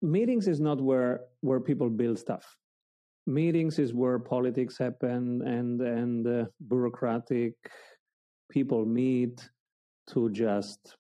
meetings 0.02 0.48
is 0.48 0.60
not 0.60 0.82
where 0.82 1.22
where 1.42 1.60
people 1.60 1.90
build 1.90 2.18
stuff 2.18 2.58
meetings 3.28 3.78
is 3.78 3.94
where 3.94 4.18
politics 4.18 4.78
happen 4.78 5.42
and 5.44 5.82
and 5.82 6.28
uh, 6.28 6.46
bureaucratic 6.68 7.54
people 8.50 8.86
meet 8.86 9.48
to 10.08 10.30
just 10.32 10.98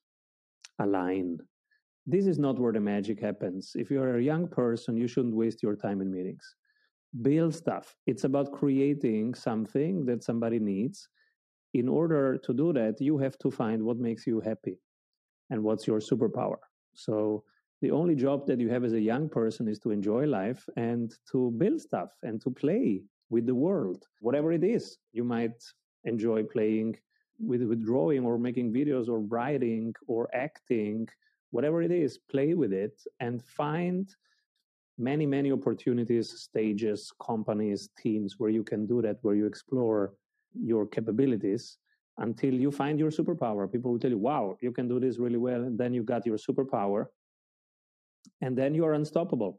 align 0.79 1.39
this 2.05 2.25
is 2.25 2.39
not 2.39 2.59
where 2.59 2.73
the 2.73 2.79
magic 2.79 3.19
happens. 3.19 3.73
If 3.75 3.91
you're 3.91 4.17
a 4.17 4.23
young 4.23 4.47
person 4.47 4.97
you 4.97 5.07
shouldn't 5.07 5.35
waste 5.35 5.61
your 5.61 5.75
time 5.75 6.01
in 6.01 6.11
meetings. 6.11 6.55
Build 7.21 7.53
stuff. 7.53 7.95
It's 8.07 8.23
about 8.23 8.51
creating 8.53 9.35
something 9.35 10.05
that 10.05 10.23
somebody 10.23 10.59
needs. 10.59 11.07
In 11.73 11.87
order 11.87 12.37
to 12.37 12.53
do 12.53 12.73
that 12.73 12.99
you 12.99 13.17
have 13.17 13.37
to 13.39 13.51
find 13.51 13.83
what 13.83 13.97
makes 13.97 14.25
you 14.25 14.41
happy 14.41 14.77
and 15.49 15.63
what's 15.63 15.87
your 15.87 15.99
superpower. 15.99 16.57
So 16.93 17.43
the 17.81 17.91
only 17.91 18.15
job 18.15 18.45
that 18.47 18.59
you 18.59 18.69
have 18.69 18.83
as 18.83 18.93
a 18.93 18.99
young 18.99 19.29
person 19.29 19.67
is 19.67 19.79
to 19.79 19.91
enjoy 19.91 20.25
life 20.25 20.67
and 20.77 21.13
to 21.31 21.51
build 21.57 21.81
stuff 21.81 22.09
and 22.23 22.41
to 22.41 22.49
play 22.49 23.01
with 23.29 23.45
the 23.45 23.55
world. 23.55 24.05
Whatever 24.19 24.51
it 24.51 24.63
is 24.63 24.97
you 25.13 25.23
might 25.23 25.63
enjoy 26.03 26.43
playing 26.43 26.97
with, 27.39 27.63
with 27.63 27.83
drawing 27.83 28.23
or 28.25 28.37
making 28.37 28.71
videos 28.73 29.07
or 29.09 29.19
writing 29.19 29.93
or 30.07 30.29
acting 30.33 31.07
whatever 31.51 31.81
it 31.81 31.91
is 31.91 32.17
play 32.17 32.53
with 32.53 32.73
it 32.73 32.99
and 33.19 33.43
find 33.43 34.09
many 34.97 35.25
many 35.25 35.51
opportunities 35.51 36.29
stages 36.29 37.11
companies 37.25 37.89
teams 37.97 38.35
where 38.37 38.49
you 38.49 38.63
can 38.63 38.85
do 38.85 39.01
that 39.01 39.17
where 39.21 39.35
you 39.35 39.45
explore 39.45 40.13
your 40.53 40.85
capabilities 40.85 41.77
until 42.17 42.53
you 42.53 42.69
find 42.69 42.99
your 42.99 43.09
superpower. 43.09 43.71
People 43.71 43.91
will 43.91 43.99
tell 43.99 44.11
you 44.11 44.17
wow 44.17 44.57
you 44.61 44.71
can 44.71 44.87
do 44.87 44.99
this 44.99 45.17
really 45.17 45.37
well 45.37 45.61
and 45.63 45.77
then 45.77 45.93
you 45.93 46.03
got 46.03 46.25
your 46.25 46.37
superpower 46.37 47.05
and 48.41 48.57
then 48.57 48.75
you 48.75 48.85
are 48.85 48.93
unstoppable. 48.93 49.57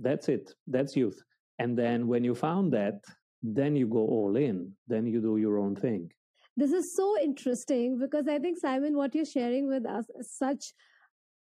That's 0.00 0.28
it. 0.28 0.54
That's 0.66 0.96
youth. 0.96 1.22
And 1.58 1.76
then 1.76 2.06
when 2.06 2.24
you 2.24 2.34
found 2.34 2.72
that 2.72 3.00
then 3.42 3.76
you 3.76 3.86
go 3.86 4.00
all 4.00 4.36
in. 4.36 4.72
Then 4.86 5.06
you 5.06 5.20
do 5.20 5.36
your 5.36 5.58
own 5.58 5.76
thing. 5.76 6.10
This 6.56 6.72
is 6.72 6.96
so 6.96 7.16
interesting 7.22 7.98
because 7.98 8.26
I 8.26 8.38
think 8.38 8.58
Simon, 8.58 8.96
what 8.96 9.14
you're 9.14 9.24
sharing 9.24 9.68
with 9.68 9.86
us 9.86 10.06
is 10.18 10.32
such 10.32 10.72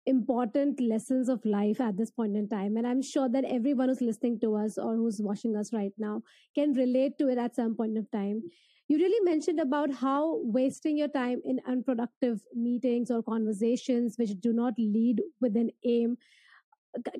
important 0.06 0.80
lessons 0.80 1.28
of 1.28 1.44
life 1.44 1.80
at 1.80 1.96
this 1.96 2.10
point 2.10 2.36
in 2.36 2.48
time. 2.48 2.76
And 2.76 2.86
I'm 2.86 3.02
sure 3.02 3.28
that 3.28 3.44
everyone 3.44 3.88
who's 3.88 4.00
listening 4.00 4.38
to 4.40 4.56
us 4.56 4.76
or 4.78 4.96
who's 4.96 5.20
watching 5.20 5.56
us 5.56 5.72
right 5.72 5.92
now 5.98 6.22
can 6.54 6.72
relate 6.72 7.18
to 7.18 7.28
it 7.28 7.38
at 7.38 7.54
some 7.54 7.74
point 7.74 7.96
of 7.96 8.10
time. 8.10 8.42
You 8.88 8.98
really 8.98 9.24
mentioned 9.24 9.60
about 9.60 9.90
how 9.90 10.40
wasting 10.42 10.98
your 10.98 11.08
time 11.08 11.40
in 11.44 11.60
unproductive 11.66 12.42
meetings 12.54 13.10
or 13.10 13.22
conversations 13.22 14.16
which 14.18 14.38
do 14.40 14.52
not 14.52 14.74
lead 14.78 15.22
with 15.40 15.56
an 15.56 15.70
aim 15.84 16.18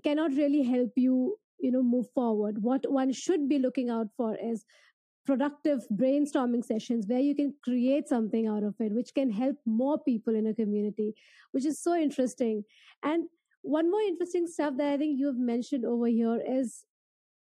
cannot 0.02 0.32
really 0.32 0.62
help 0.62 0.92
you, 0.96 1.36
you 1.58 1.70
know, 1.70 1.82
move 1.82 2.06
forward. 2.14 2.62
What 2.62 2.90
one 2.90 3.12
should 3.12 3.48
be 3.48 3.58
looking 3.58 3.90
out 3.90 4.08
for 4.16 4.36
is 4.36 4.64
productive 5.24 5.86
brainstorming 5.92 6.64
sessions 6.64 7.06
where 7.06 7.20
you 7.20 7.34
can 7.34 7.54
create 7.62 8.08
something 8.08 8.46
out 8.46 8.62
of 8.62 8.74
it 8.78 8.92
which 8.92 9.14
can 9.14 9.30
help 9.30 9.56
more 9.64 9.98
people 9.98 10.34
in 10.34 10.46
a 10.46 10.54
community 10.54 11.14
which 11.52 11.64
is 11.64 11.82
so 11.82 11.94
interesting. 11.94 12.64
And 13.02 13.28
one 13.62 13.90
more 13.90 14.00
interesting 14.00 14.46
stuff 14.46 14.74
that 14.76 14.92
i 14.92 14.96
think 14.98 15.18
you 15.18 15.26
have 15.26 15.38
mentioned 15.38 15.84
over 15.84 16.06
here 16.06 16.40
is 16.46 16.84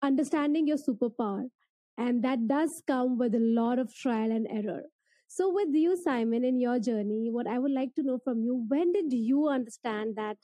understanding 0.01 0.67
your 0.67 0.77
superpower. 0.77 1.49
And 1.97 2.23
that 2.23 2.47
does 2.47 2.83
come 2.85 3.17
with 3.17 3.33
a 3.33 3.39
lot 3.39 3.79
of 3.79 3.93
trial 3.93 4.31
and 4.31 4.47
error. 4.49 4.83
So 5.27 5.51
with 5.51 5.69
you 5.73 5.97
simon 6.01 6.45
in 6.45 6.59
your 6.59 6.79
journey 6.79 7.29
what 7.31 7.47
i 7.47 7.59
would 7.59 7.71
like 7.71 7.93
to 7.95 8.03
know 8.03 8.19
from 8.23 8.41
you 8.41 8.63
when 8.67 8.93
did 8.93 9.11
you 9.11 9.47
understand 9.49 10.15
that 10.15 10.37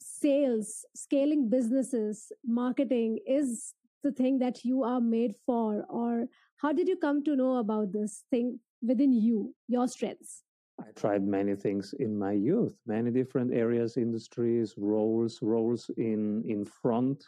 sales 0.00 0.84
scaling 0.94 1.50
businesses 1.50 2.32
marketing 2.44 3.18
is 3.26 3.74
the 4.02 4.12
thing 4.12 4.38
that 4.38 4.64
you 4.64 4.82
are 4.82 5.00
made 5.00 5.34
for? 5.46 5.84
Or 5.88 6.26
how 6.60 6.72
did 6.72 6.88
you 6.88 6.96
come 6.96 7.24
to 7.24 7.36
know 7.36 7.56
about 7.56 7.92
this 7.92 8.24
thing 8.30 8.58
within 8.82 9.12
you 9.12 9.54
your 9.68 9.88
strengths 9.88 10.42
I 10.80 10.90
tried 10.92 11.22
many 11.26 11.54
things 11.56 11.94
in 11.98 12.18
my 12.18 12.32
youth, 12.32 12.74
many 12.86 13.10
different 13.10 13.52
areas, 13.52 13.98
industries, 13.98 14.74
roles, 14.78 15.42
roles 15.42 15.90
in 15.98 16.42
in 16.48 16.64
front, 16.64 17.24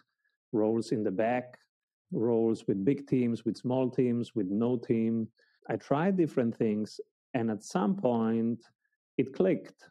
roles 0.52 0.92
in 0.92 1.02
the 1.02 1.10
back, 1.10 1.58
roles 2.12 2.66
with 2.66 2.84
big 2.84 3.06
teams, 3.06 3.44
with 3.44 3.56
small 3.56 3.90
teams, 3.90 4.34
with 4.34 4.46
no 4.46 4.76
team. 4.76 5.28
I 5.68 5.76
tried 5.76 6.16
different 6.16 6.56
things, 6.56 6.98
and 7.34 7.50
at 7.50 7.62
some 7.62 7.96
point, 7.96 8.60
it 9.18 9.34
clicked, 9.34 9.88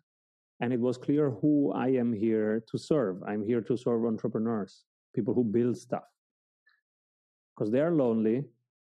and 0.59 0.73
it 0.73 0.79
was 0.79 0.97
clear 0.97 1.29
who 1.29 1.71
I 1.71 1.89
am 1.89 2.13
here 2.13 2.63
to 2.71 2.77
serve. 2.77 3.21
I'm 3.27 3.43
here 3.43 3.61
to 3.61 3.77
serve 3.77 4.05
entrepreneurs, 4.05 4.85
people 5.13 5.33
who 5.33 5.43
build 5.43 5.77
stuff, 5.77 6.09
because 7.51 7.71
they 7.71 7.81
are 7.81 7.91
lonely, 7.91 8.43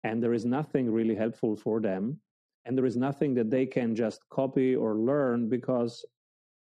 and 0.05 0.21
there 0.21 0.35
is 0.35 0.45
nothing 0.45 0.85
really 0.91 1.15
helpful 1.15 1.55
for 1.55 1.81
them 1.81 2.03
and 2.65 2.77
there 2.77 2.85
is 2.85 2.95
nothing 2.95 3.33
that 3.33 3.49
they 3.49 3.65
can 3.65 3.95
just 3.95 4.21
copy 4.29 4.75
or 4.75 4.95
learn 4.95 5.49
because 5.49 6.05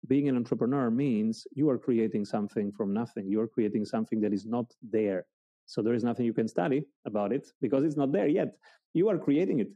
being 0.09 0.29
an 0.29 0.37
entrepreneur 0.37 0.91
means 0.91 1.47
you 1.53 1.69
are 1.69 1.79
creating 1.79 2.25
something 2.25 2.73
from 2.73 2.93
nothing. 2.93 3.29
You 3.29 3.41
are 3.41 3.47
creating 3.47 3.85
something 3.85 4.21
that 4.21 4.33
is 4.33 4.47
not 4.47 4.67
there. 4.83 5.27
So 5.67 5.83
there 5.83 5.95
is 5.95 6.05
nothing 6.05 6.27
you 6.27 6.33
can 6.33 6.49
study 6.49 6.85
about 7.07 7.33
it 7.33 7.47
because 7.61 7.85
it's 7.85 7.97
not 7.97 8.13
there 8.13 8.27
yet. 8.27 8.57
You 8.95 9.09
are 9.09 9.19
creating 9.19 9.61
it. 9.61 9.71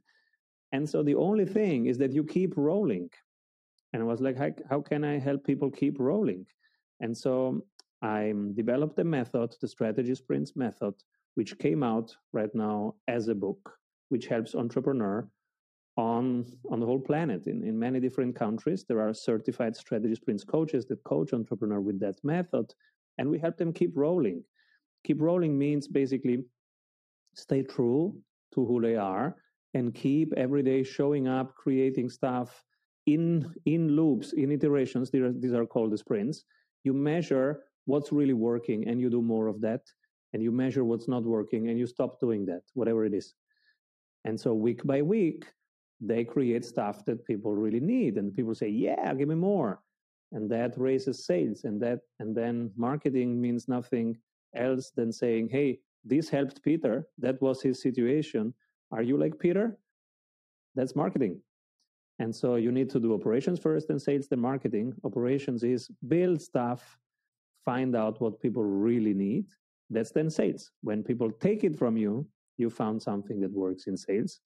And 0.73 0.89
so 0.89 1.03
the 1.03 1.15
only 1.15 1.45
thing 1.45 1.87
is 1.87 1.99
that 1.99 2.13
you 2.13 2.25
keep 2.25 2.57
rolling. 2.57 3.11
And 3.93 4.03
i 4.03 4.07
was 4.07 4.21
like 4.21 4.37
how, 4.71 4.81
can 4.81 5.05
i 5.05 5.19
help 5.19 5.45
people 5.45 5.71
keep 5.71 6.01
rolling? 6.01 6.47
And 7.01 7.17
so 7.17 7.65
i 8.03 8.33
developed 8.55 8.99
a 8.99 9.05
method 9.05 9.55
the 9.61 9.69
strategy 9.69 10.15
sprints 10.15 10.57
method 10.57 10.95
which 11.35 11.59
came 11.59 11.83
out 11.83 12.15
right 12.33 12.55
now 12.55 12.95
as 13.09 13.29
a 13.29 13.35
book 13.35 13.79
which 14.09 14.27
helps 14.27 14.55
entrepreneur 14.55 15.29
on 15.97 16.45
on 16.71 16.81
the 16.81 16.87
whole 16.87 17.01
planet. 17.01 17.47
In, 17.47 17.63
in 17.65 17.79
many 17.79 18.01
different 18.01 18.35
countries 18.35 18.85
there 18.89 19.01
are 19.01 19.15
certified 19.15 19.77
strategy 19.77 20.15
sprints 20.15 20.45
coaches 20.45 20.87
that 20.87 21.03
coach 21.05 21.33
entrepreneur 21.33 21.81
with 21.81 22.01
that 22.01 22.17
method 22.25 22.73
and 23.19 23.31
we 23.31 23.39
help 23.39 23.57
them 23.57 23.73
keep 23.73 23.93
rolling. 23.97 24.43
Keep 25.05 25.21
rolling 25.21 25.57
means 25.57 25.87
basically 25.87 26.45
stay 27.35 27.63
true 27.63 28.17
to 28.55 28.65
who 28.65 28.81
they 28.81 28.97
are 28.97 29.37
and 29.75 29.95
keep 29.95 30.33
every 30.37 30.63
day 30.63 30.83
showing 30.83 31.29
up 31.29 31.55
creating 31.55 32.09
stuff 32.09 32.65
in 33.07 33.53
in 33.67 33.89
loops 33.89 34.33
in 34.33 34.51
iterations. 34.51 35.11
These 35.11 35.23
are, 35.23 35.33
these 35.33 35.53
are 35.53 35.67
called 35.67 35.93
the 35.93 35.99
sprints. 35.99 36.45
You 36.85 36.93
measure 36.93 37.65
what's 37.87 38.13
really 38.13 38.33
working 38.33 38.89
and 38.89 39.01
you 39.01 39.11
do 39.11 39.23
more 39.23 39.47
of 39.49 39.61
that 39.61 39.83
and 40.35 40.43
you 40.43 40.51
measure 40.51 40.85
what's 40.85 41.09
not 41.09 41.23
working 41.23 41.69
and 41.69 41.79
you 41.79 41.87
stop 41.87 42.21
doing 42.21 42.45
that 42.45 42.63
whatever 42.75 43.07
it 43.07 43.15
is. 43.15 43.33
And 44.25 44.39
so 44.39 44.53
week 44.53 44.85
by 44.85 45.01
week 45.01 45.47
they 46.01 46.25
create 46.25 46.65
stuff 46.65 47.05
that 47.07 47.25
people 47.25 47.55
really 47.55 47.81
need 47.81 48.19
and 48.19 48.35
people 48.35 48.55
say 48.55 48.69
yeah 48.69 49.15
give 49.15 49.29
me 49.29 49.37
more. 49.37 49.81
And 50.33 50.51
that 50.51 50.77
raises 50.77 51.25
sales 51.25 51.63
and 51.65 51.81
that 51.83 52.01
and 52.19 52.37
then 52.37 52.73
marketing 52.77 53.41
means 53.41 53.69
nothing 53.69 54.19
else 54.57 54.91
than 54.91 55.13
saying 55.13 55.49
hey 55.51 55.79
this 56.05 56.29
helped 56.29 56.63
peter. 56.63 57.07
That 57.19 57.41
was 57.41 57.63
his 57.63 57.81
situation. 57.81 58.53
Are 58.91 59.03
you 59.03 59.17
like 59.17 59.39
peter? 59.39 59.79
That's 60.75 60.97
marketing. 60.97 61.41
And 62.19 62.35
so 62.35 62.57
you 62.57 62.73
need 62.73 62.91
to 62.91 63.01
do 63.01 63.15
operations 63.15 63.61
first 63.61 63.91
and 63.91 64.03
sales 64.03 64.27
then 64.29 64.41
marketing. 64.41 64.95
Operations 65.05 65.63
is 65.63 65.91
build 66.09 66.43
stuff, 66.43 66.99
find 67.65 67.95
out 67.97 68.21
what 68.21 68.41
people 68.41 68.65
really 68.65 69.15
need. 69.15 69.47
That's 69.91 70.13
then 70.13 70.31
sales. 70.31 70.71
When 70.83 71.03
people 71.03 71.31
take 71.31 71.65
it 71.65 71.77
from 71.77 71.97
you, 71.97 72.27
you 72.57 72.71
found 72.71 73.03
something 73.03 73.41
that 73.41 73.53
works 73.53 73.87
in 73.87 73.97
sales. 73.97 74.41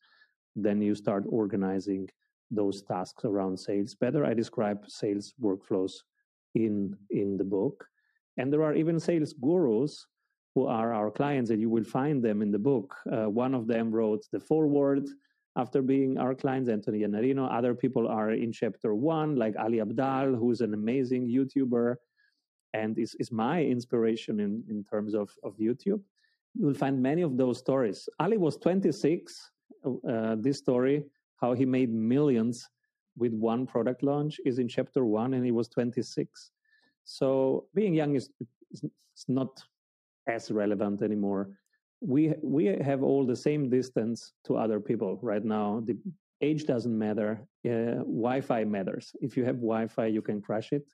Then 0.56 0.80
you 0.82 0.94
start 0.94 1.24
organizing 1.28 2.08
those 2.50 2.82
tasks 2.82 3.24
around 3.24 3.58
sales 3.58 3.94
better. 3.94 4.24
I 4.24 4.34
describe 4.34 4.84
sales 4.88 5.34
workflows 5.40 5.92
in 6.54 6.96
in 7.10 7.36
the 7.36 7.44
book. 7.44 7.86
And 8.38 8.52
there 8.52 8.62
are 8.62 8.74
even 8.74 8.98
sales 9.00 9.32
gurus 9.34 10.06
who 10.54 10.66
are 10.66 10.92
our 10.92 11.10
clients, 11.10 11.50
and 11.50 11.60
you 11.60 11.68
will 11.68 11.84
find 11.84 12.22
them 12.22 12.42
in 12.42 12.50
the 12.50 12.58
book. 12.58 12.94
Uh, 13.12 13.28
one 13.28 13.54
of 13.54 13.66
them 13.66 13.90
wrote 13.90 14.24
the 14.32 14.40
foreword 14.40 15.06
after 15.56 15.82
being 15.82 16.18
our 16.18 16.34
clients, 16.34 16.70
Anthony 16.70 17.00
Iannarino. 17.00 17.52
Other 17.52 17.74
people 17.74 18.08
are 18.08 18.30
in 18.30 18.52
chapter 18.52 18.94
one, 18.94 19.36
like 19.36 19.54
Ali 19.58 19.78
Abdaal, 19.78 20.38
who's 20.38 20.60
an 20.60 20.72
amazing 20.72 21.28
YouTuber 21.28 21.96
and 22.74 22.98
is, 22.98 23.14
is 23.18 23.32
my 23.32 23.62
inspiration 23.62 24.40
in, 24.40 24.62
in 24.68 24.84
terms 24.84 25.14
of, 25.14 25.30
of 25.42 25.56
YouTube. 25.56 26.00
You'll 26.54 26.74
find 26.74 27.00
many 27.02 27.22
of 27.22 27.36
those 27.36 27.58
stories. 27.58 28.08
Ali 28.20 28.36
was 28.36 28.56
26. 28.56 29.50
Uh, 29.84 30.36
this 30.38 30.58
story, 30.58 31.04
how 31.36 31.52
he 31.52 31.64
made 31.64 31.92
millions 31.92 32.68
with 33.16 33.32
one 33.32 33.66
product 33.66 34.02
launch, 34.02 34.40
is 34.44 34.58
in 34.58 34.68
chapter 34.68 35.04
one, 35.04 35.34
and 35.34 35.44
he 35.44 35.52
was 35.52 35.68
26. 35.68 36.50
So 37.04 37.66
being 37.74 37.94
young 37.94 38.16
is, 38.16 38.30
is 38.72 38.82
not 39.28 39.62
as 40.26 40.50
relevant 40.50 41.02
anymore 41.02 41.50
we 42.00 42.34
we 42.42 42.66
have 42.66 43.02
all 43.02 43.26
the 43.26 43.36
same 43.36 43.68
distance 43.68 44.32
to 44.44 44.56
other 44.56 44.80
people 44.80 45.18
right 45.22 45.44
now. 45.44 45.82
The 45.84 45.96
age 46.40 46.64
doesn't 46.64 46.96
matter. 46.96 47.40
Uh, 47.66 48.04
Wi-Fi 48.06 48.64
matters. 48.64 49.12
If 49.20 49.36
you 49.36 49.44
have 49.44 49.56
Wi-Fi, 49.56 50.06
you 50.06 50.22
can 50.22 50.40
crash 50.40 50.72
it, 50.72 50.86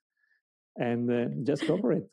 and 0.76 1.10
uh, 1.10 1.26
just 1.44 1.66
go 1.66 1.78
for 1.78 1.92
it. 1.92 2.08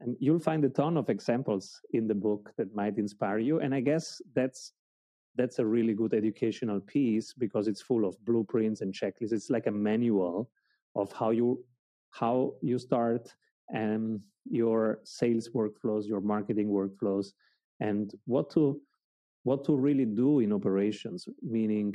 And 0.00 0.16
you'll 0.18 0.40
find 0.40 0.64
a 0.64 0.68
ton 0.68 0.96
of 0.96 1.08
examples 1.08 1.80
in 1.92 2.08
the 2.08 2.14
book 2.14 2.52
that 2.56 2.74
might 2.74 2.98
inspire 2.98 3.38
you. 3.38 3.60
And 3.60 3.74
I 3.74 3.80
guess 3.80 4.20
that's 4.34 4.72
that's 5.36 5.58
a 5.58 5.64
really 5.64 5.94
good 5.94 6.12
educational 6.12 6.80
piece 6.80 7.32
because 7.32 7.66
it's 7.66 7.80
full 7.80 8.04
of 8.04 8.22
blueprints 8.24 8.82
and 8.82 8.92
checklists. 8.92 9.32
It's 9.32 9.48
like 9.48 9.66
a 9.66 9.70
manual 9.70 10.50
of 10.94 11.12
how 11.12 11.30
you 11.30 11.64
how 12.10 12.54
you 12.60 12.78
start 12.78 13.34
and 13.70 14.20
your 14.44 14.98
sales 15.04 15.48
workflows, 15.54 16.06
your 16.06 16.20
marketing 16.20 16.68
workflows, 16.68 17.28
and 17.82 18.12
what 18.26 18.50
to 18.50 18.80
what 19.42 19.64
to 19.64 19.76
really 19.76 20.04
do 20.04 20.40
in 20.40 20.52
operations 20.52 21.28
meaning 21.42 21.94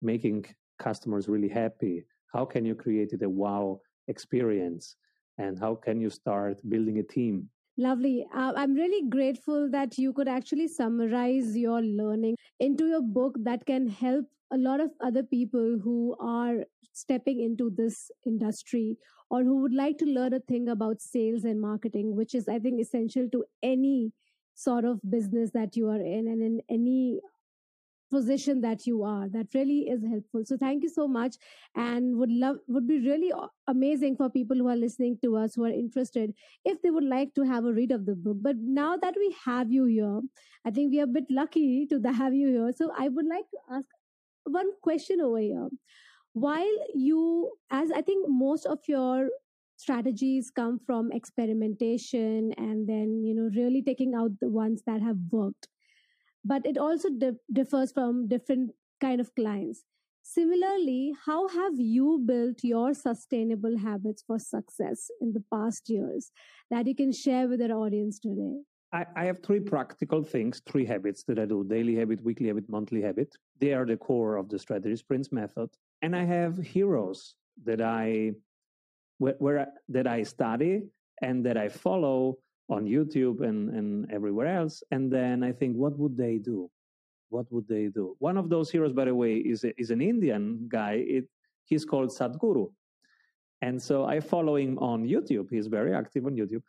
making 0.00 0.44
customers 0.78 1.28
really 1.28 1.48
happy 1.48 2.04
how 2.32 2.44
can 2.44 2.64
you 2.64 2.74
create 2.74 3.12
a 3.20 3.28
wow 3.28 3.80
experience 4.06 4.96
and 5.38 5.58
how 5.58 5.74
can 5.74 6.00
you 6.00 6.10
start 6.10 6.60
building 6.68 6.98
a 6.98 7.02
team 7.02 7.48
Lovely. 7.80 8.26
Uh, 8.34 8.52
I'm 8.56 8.74
really 8.74 9.08
grateful 9.08 9.70
that 9.70 9.98
you 9.98 10.12
could 10.12 10.26
actually 10.26 10.66
summarize 10.66 11.56
your 11.56 11.80
learning 11.80 12.34
into 12.58 12.88
your 12.88 13.00
book 13.00 13.36
that 13.44 13.64
can 13.66 13.86
help 13.86 14.26
a 14.50 14.58
lot 14.58 14.80
of 14.80 14.90
other 15.00 15.22
people 15.22 15.78
who 15.84 16.16
are 16.18 16.64
stepping 16.92 17.40
into 17.40 17.70
this 17.70 18.10
industry 18.26 18.98
or 19.30 19.44
who 19.44 19.62
would 19.62 19.74
like 19.74 19.96
to 19.98 20.06
learn 20.06 20.32
a 20.32 20.40
thing 20.40 20.68
about 20.68 21.00
sales 21.00 21.44
and 21.44 21.60
marketing, 21.60 22.16
which 22.16 22.34
is, 22.34 22.48
I 22.48 22.58
think, 22.58 22.80
essential 22.80 23.28
to 23.30 23.44
any 23.62 24.12
sort 24.54 24.84
of 24.84 25.00
business 25.08 25.52
that 25.52 25.76
you 25.76 25.88
are 25.88 26.00
in 26.00 26.26
and 26.26 26.42
in 26.42 26.60
any 26.68 27.20
position 28.10 28.60
that 28.62 28.86
you 28.86 29.02
are. 29.02 29.28
That 29.28 29.46
really 29.54 29.80
is 29.88 30.02
helpful. 30.04 30.42
So 30.44 30.56
thank 30.56 30.82
you 30.82 30.88
so 30.88 31.06
much 31.06 31.36
and 31.74 32.16
would 32.16 32.30
love 32.30 32.56
would 32.66 32.86
be 32.86 32.98
really 33.00 33.32
amazing 33.66 34.16
for 34.16 34.30
people 34.30 34.56
who 34.56 34.68
are 34.68 34.76
listening 34.76 35.18
to 35.22 35.36
us 35.36 35.54
who 35.54 35.64
are 35.64 35.70
interested 35.70 36.32
if 36.64 36.80
they 36.82 36.90
would 36.90 37.04
like 37.04 37.34
to 37.34 37.42
have 37.42 37.64
a 37.64 37.72
read 37.72 37.92
of 37.92 38.06
the 38.06 38.14
book. 38.14 38.38
But 38.40 38.56
now 38.58 38.96
that 38.96 39.14
we 39.16 39.34
have 39.44 39.70
you 39.70 39.84
here 39.84 40.20
i 40.66 40.70
think 40.70 40.92
we 40.92 41.00
are 41.00 41.04
a 41.04 41.14
bit 41.18 41.24
lucky 41.30 41.86
to 41.86 42.00
have 42.12 42.34
you 42.34 42.48
here. 42.48 42.72
So 42.76 42.90
i 42.98 43.08
would 43.08 43.26
like 43.26 43.50
to 43.50 43.58
ask 43.70 43.86
one 44.44 44.70
question 44.82 45.20
over 45.20 45.38
here. 45.38 45.68
While 46.32 46.76
you 46.94 47.52
as 47.70 47.90
i 47.90 48.02
think 48.02 48.26
most 48.28 48.66
of 48.66 48.78
your 48.86 49.28
strategies 49.76 50.50
come 50.50 50.78
from 50.84 51.10
experimentation 51.12 52.52
and 52.56 52.88
then 52.88 53.22
you 53.24 53.34
know 53.34 53.48
really 53.56 53.82
taking 53.82 54.14
out 54.14 54.32
the 54.40 54.48
ones 54.50 54.82
that 54.86 55.00
have 55.00 55.16
worked 55.30 55.68
but 56.48 56.64
it 56.64 56.78
also 56.78 57.10
di- 57.10 57.42
differs 57.52 57.92
from 57.92 58.26
different 58.28 58.70
kind 59.00 59.20
of 59.20 59.34
clients 59.34 59.84
similarly 60.22 61.12
how 61.26 61.48
have 61.48 61.78
you 61.78 62.22
built 62.30 62.64
your 62.70 62.94
sustainable 62.94 63.76
habits 63.84 64.24
for 64.26 64.38
success 64.38 65.10
in 65.20 65.32
the 65.36 65.44
past 65.52 65.88
years 65.88 66.32
that 66.70 66.86
you 66.86 66.94
can 66.94 67.12
share 67.12 67.46
with 67.48 67.62
our 67.62 67.76
audience 67.84 68.18
today 68.18 68.56
I, 68.92 69.04
I 69.16 69.24
have 69.26 69.42
three 69.42 69.60
practical 69.60 70.22
things, 70.22 70.62
three 70.66 70.86
habits 70.86 71.22
that 71.24 71.38
I 71.38 71.44
do 71.44 71.62
daily 71.62 71.94
habit, 71.96 72.22
weekly 72.24 72.48
habit, 72.48 72.70
monthly 72.70 73.02
habit. 73.02 73.36
They 73.60 73.74
are 73.74 73.84
the 73.84 73.98
core 73.98 74.36
of 74.36 74.48
the 74.48 74.58
strategy 74.58 74.96
sprints 74.96 75.30
method. 75.30 75.68
And 76.00 76.16
I 76.16 76.24
have 76.24 76.56
heroes 76.56 77.34
that 77.66 77.82
I 77.82 78.32
where, 79.18 79.34
where 79.40 79.66
that 79.90 80.06
I 80.06 80.22
study 80.22 80.84
and 81.20 81.44
that 81.44 81.56
I 81.56 81.68
follow 81.68 82.38
on 82.68 82.84
YouTube 82.84 83.40
and, 83.40 83.70
and 83.70 84.10
everywhere 84.10 84.46
else. 84.46 84.82
And 84.90 85.10
then 85.10 85.42
I 85.42 85.52
think, 85.52 85.76
what 85.76 85.98
would 85.98 86.16
they 86.16 86.38
do? 86.38 86.70
What 87.30 87.50
would 87.52 87.66
they 87.68 87.86
do? 87.88 88.16
One 88.18 88.36
of 88.36 88.48
those 88.48 88.70
heroes, 88.70 88.92
by 88.92 89.06
the 89.06 89.14
way, 89.14 89.36
is, 89.36 89.64
is 89.76 89.90
an 89.90 90.00
Indian 90.00 90.66
guy. 90.68 91.04
It, 91.06 91.24
he's 91.64 91.84
called 91.84 92.10
Sadhguru. 92.10 92.70
And 93.60 93.82
so 93.82 94.04
I 94.04 94.20
follow 94.20 94.56
him 94.56 94.78
on 94.78 95.04
YouTube. 95.04 95.48
He's 95.50 95.66
very 95.66 95.94
active 95.94 96.26
on 96.26 96.34
YouTube. 96.34 96.62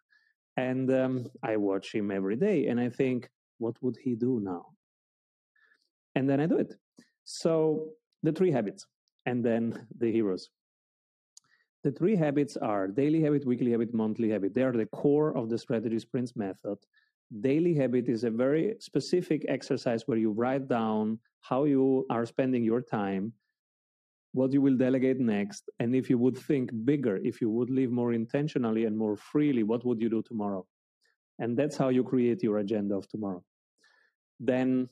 And 0.58 0.92
um, 0.92 1.28
I 1.44 1.58
watch 1.58 1.94
him 1.94 2.12
every 2.12 2.36
day. 2.36 2.68
And 2.68 2.80
I 2.80 2.90
think, 2.90 3.30
what 3.60 3.76
would 3.82 3.98
he 4.02 4.16
do 4.16 4.40
now? 4.42 4.68
And 6.16 6.30
then 6.30 6.40
I 6.40 6.46
do 6.46 6.58
it. 6.58 6.74
So 7.26 7.90
the 8.24 8.32
three 8.32 8.52
habits 8.52 8.86
and 9.26 9.46
then 9.46 9.88
the 10.00 10.12
heroes. 10.12 10.50
The 11.84 11.92
three 11.92 12.16
habits 12.16 12.58
are 12.58 12.88
daily 12.88 13.22
habit, 13.22 13.46
weekly 13.46 13.72
habit, 13.72 13.94
monthly 13.94 14.30
habit. 14.30 14.54
They 14.54 14.64
are 14.64 14.74
the 14.74 14.86
core 14.88 15.36
of 15.38 15.50
the 15.50 15.58
strategy 15.58 15.98
sprints 16.00 16.36
method. 16.36 16.78
Daily 17.40 17.74
habit 17.74 18.10
is 18.10 18.24
a 18.24 18.30
very 18.32 18.76
specific 18.80 19.46
exercise 19.48 20.04
where 20.06 20.18
you 20.18 20.32
write 20.32 20.68
down 20.68 21.20
how 21.42 21.64
you 21.64 22.06
are 22.10 22.26
spending 22.26 22.64
your 22.66 22.82
time, 22.82 23.32
what 24.34 24.52
you 24.52 24.62
will 24.62 24.76
delegate 24.76 25.20
next, 25.20 25.70
and 25.80 25.96
if 25.96 26.10
you 26.10 26.18
would 26.18 26.38
think 26.38 26.70
bigger, 26.84 27.18
if 27.18 27.40
you 27.40 27.50
would 27.50 27.70
live 27.70 27.92
more 27.92 28.14
intentionally 28.14 28.86
and 28.86 28.98
more 28.98 29.16
freely, 29.16 29.64
what 29.64 29.86
would 29.86 30.02
you 30.02 30.10
do 30.10 30.22
tomorrow? 30.22 30.66
And 31.40 31.58
that's 31.58 31.78
how 31.78 31.90
you 31.90 32.04
create 32.04 32.44
your 32.44 32.58
agenda 32.58 32.96
of 32.96 33.08
tomorrow. 33.08 33.44
Then, 34.40 34.90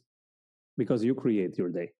because 0.77 1.03
you 1.03 1.15
create 1.15 1.57
your 1.57 1.69
day, 1.69 1.91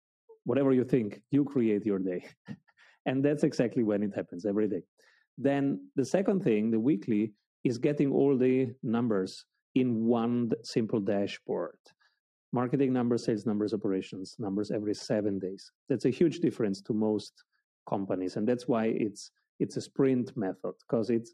whatever 0.46 0.72
you 0.72 0.86
think, 0.86 1.22
you 1.30 1.44
create 1.44 1.86
your 1.86 2.00
day. 2.00 2.24
And 3.08 3.24
that's 3.24 3.44
exactly 3.44 3.84
when 3.84 4.04
it 4.04 4.14
happens 4.14 4.46
every 4.46 4.68
day. 4.68 4.84
Then 5.38 5.90
the 5.96 6.06
second 6.06 6.44
thing, 6.44 6.70
the 6.70 6.80
weekly, 6.80 7.34
is 7.64 7.78
getting 7.78 8.12
all 8.12 8.38
the 8.38 8.74
numbers 8.84 9.46
in 9.76 10.06
one 10.06 10.52
simple 10.64 11.00
dashboard. 11.00 11.80
Marketing 12.52 12.94
numbers, 12.94 13.26
sales 13.26 13.46
numbers, 13.46 13.74
operations 13.74 14.36
numbers 14.40 14.72
every 14.72 14.94
seven 14.94 15.40
days. 15.40 15.72
That's 15.90 16.06
a 16.06 16.10
huge 16.10 16.40
difference 16.40 16.82
to 16.84 16.94
most 16.94 17.34
companies. 17.90 18.36
And 18.36 18.48
that's 18.48 18.68
why 18.68 18.86
it's 18.86 19.32
it's 19.60 19.78
a 19.78 19.82
sprint 19.82 20.38
method, 20.38 20.74
because 20.88 21.10
it's 21.10 21.34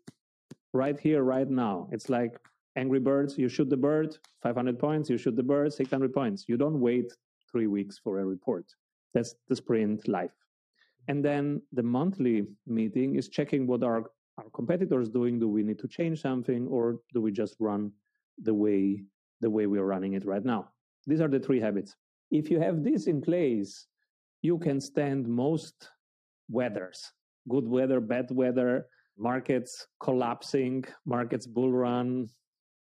right 0.71 0.97
here, 0.97 1.23
right 1.23 1.49
now. 1.49 1.89
It's 1.91 2.09
like 2.09 2.39
Angry 2.77 2.99
Birds, 2.99 3.37
you 3.37 3.49
shoot 3.49 3.69
the 3.69 3.77
bird, 3.77 4.17
500 4.41 4.79
points, 4.79 5.09
you 5.09 5.17
shoot 5.17 5.35
the 5.35 5.43
bird, 5.43 5.73
600 5.73 6.13
points. 6.13 6.45
You 6.47 6.55
don't 6.55 6.79
wait 6.79 7.11
three 7.51 7.67
weeks 7.67 7.99
for 8.01 8.19
a 8.19 8.25
report. 8.25 8.65
That's 9.13 9.35
the 9.49 9.55
sprint 9.55 10.07
life. 10.07 10.31
And 11.07 11.23
then 11.23 11.61
the 11.71 11.83
monthly 11.83 12.47
meeting 12.65 13.15
is 13.15 13.27
checking 13.29 13.67
what 13.67 13.83
are 13.83 14.03
our 14.37 14.49
competitors 14.53 15.09
doing. 15.09 15.39
Do 15.39 15.47
we 15.47 15.63
need 15.63 15.79
to 15.79 15.87
change 15.87 16.21
something 16.21 16.67
or 16.67 16.99
do 17.13 17.21
we 17.21 17.31
just 17.31 17.55
run 17.59 17.91
the 18.41 18.53
way 18.53 19.03
the 19.41 19.49
way 19.49 19.67
we 19.67 19.77
are 19.79 19.85
running 19.85 20.13
it 20.13 20.25
right 20.25 20.43
now? 20.43 20.69
These 21.05 21.21
are 21.21 21.27
the 21.27 21.39
three 21.39 21.59
habits. 21.59 21.95
If 22.31 22.49
you 22.49 22.59
have 22.59 22.83
this 22.83 23.07
in 23.07 23.21
place, 23.21 23.87
you 24.41 24.57
can 24.57 24.79
stand 24.79 25.27
most 25.27 25.89
weathers, 26.49 27.11
good 27.49 27.67
weather, 27.67 27.99
bad 27.99 28.31
weather, 28.31 28.87
markets 29.17 29.87
collapsing, 30.01 30.85
markets 31.05 31.45
bull 31.45 31.71
run. 31.71 32.27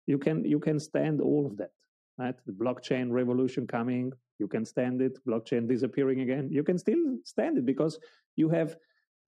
You 0.08 0.18
can 0.18 0.46
you 0.46 0.60
can 0.60 0.80
stand 0.80 1.22
all 1.22 1.46
of 1.46 1.58
that. 1.58 1.72
Right? 2.18 2.36
The 2.46 2.54
blockchain 2.54 3.12
revolution 3.12 3.66
coming, 3.66 4.14
you 4.42 4.48
can 4.48 4.66
stand 4.74 5.02
it 5.08 5.16
blockchain 5.28 5.68
disappearing 5.74 6.20
again 6.26 6.46
you 6.58 6.64
can 6.70 6.78
still 6.86 7.04
stand 7.34 7.58
it 7.60 7.66
because 7.66 8.00
you 8.42 8.50
have 8.58 8.76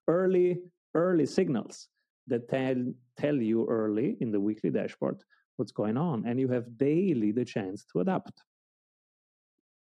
early 0.07 0.49
early 1.03 1.27
signals 1.37 1.75
that 2.31 2.49
tell 2.49 2.79
tell 3.23 3.37
you 3.49 3.59
early 3.79 4.17
in 4.23 4.29
the 4.31 4.43
weekly 4.47 4.71
dashboard 4.77 5.17
what's 5.57 5.75
going 5.81 5.97
on 5.97 6.25
and 6.27 6.39
you 6.39 6.49
have 6.55 6.65
daily 6.77 7.31
the 7.31 7.45
chance 7.55 7.85
to 7.91 8.01
adapt 8.01 8.35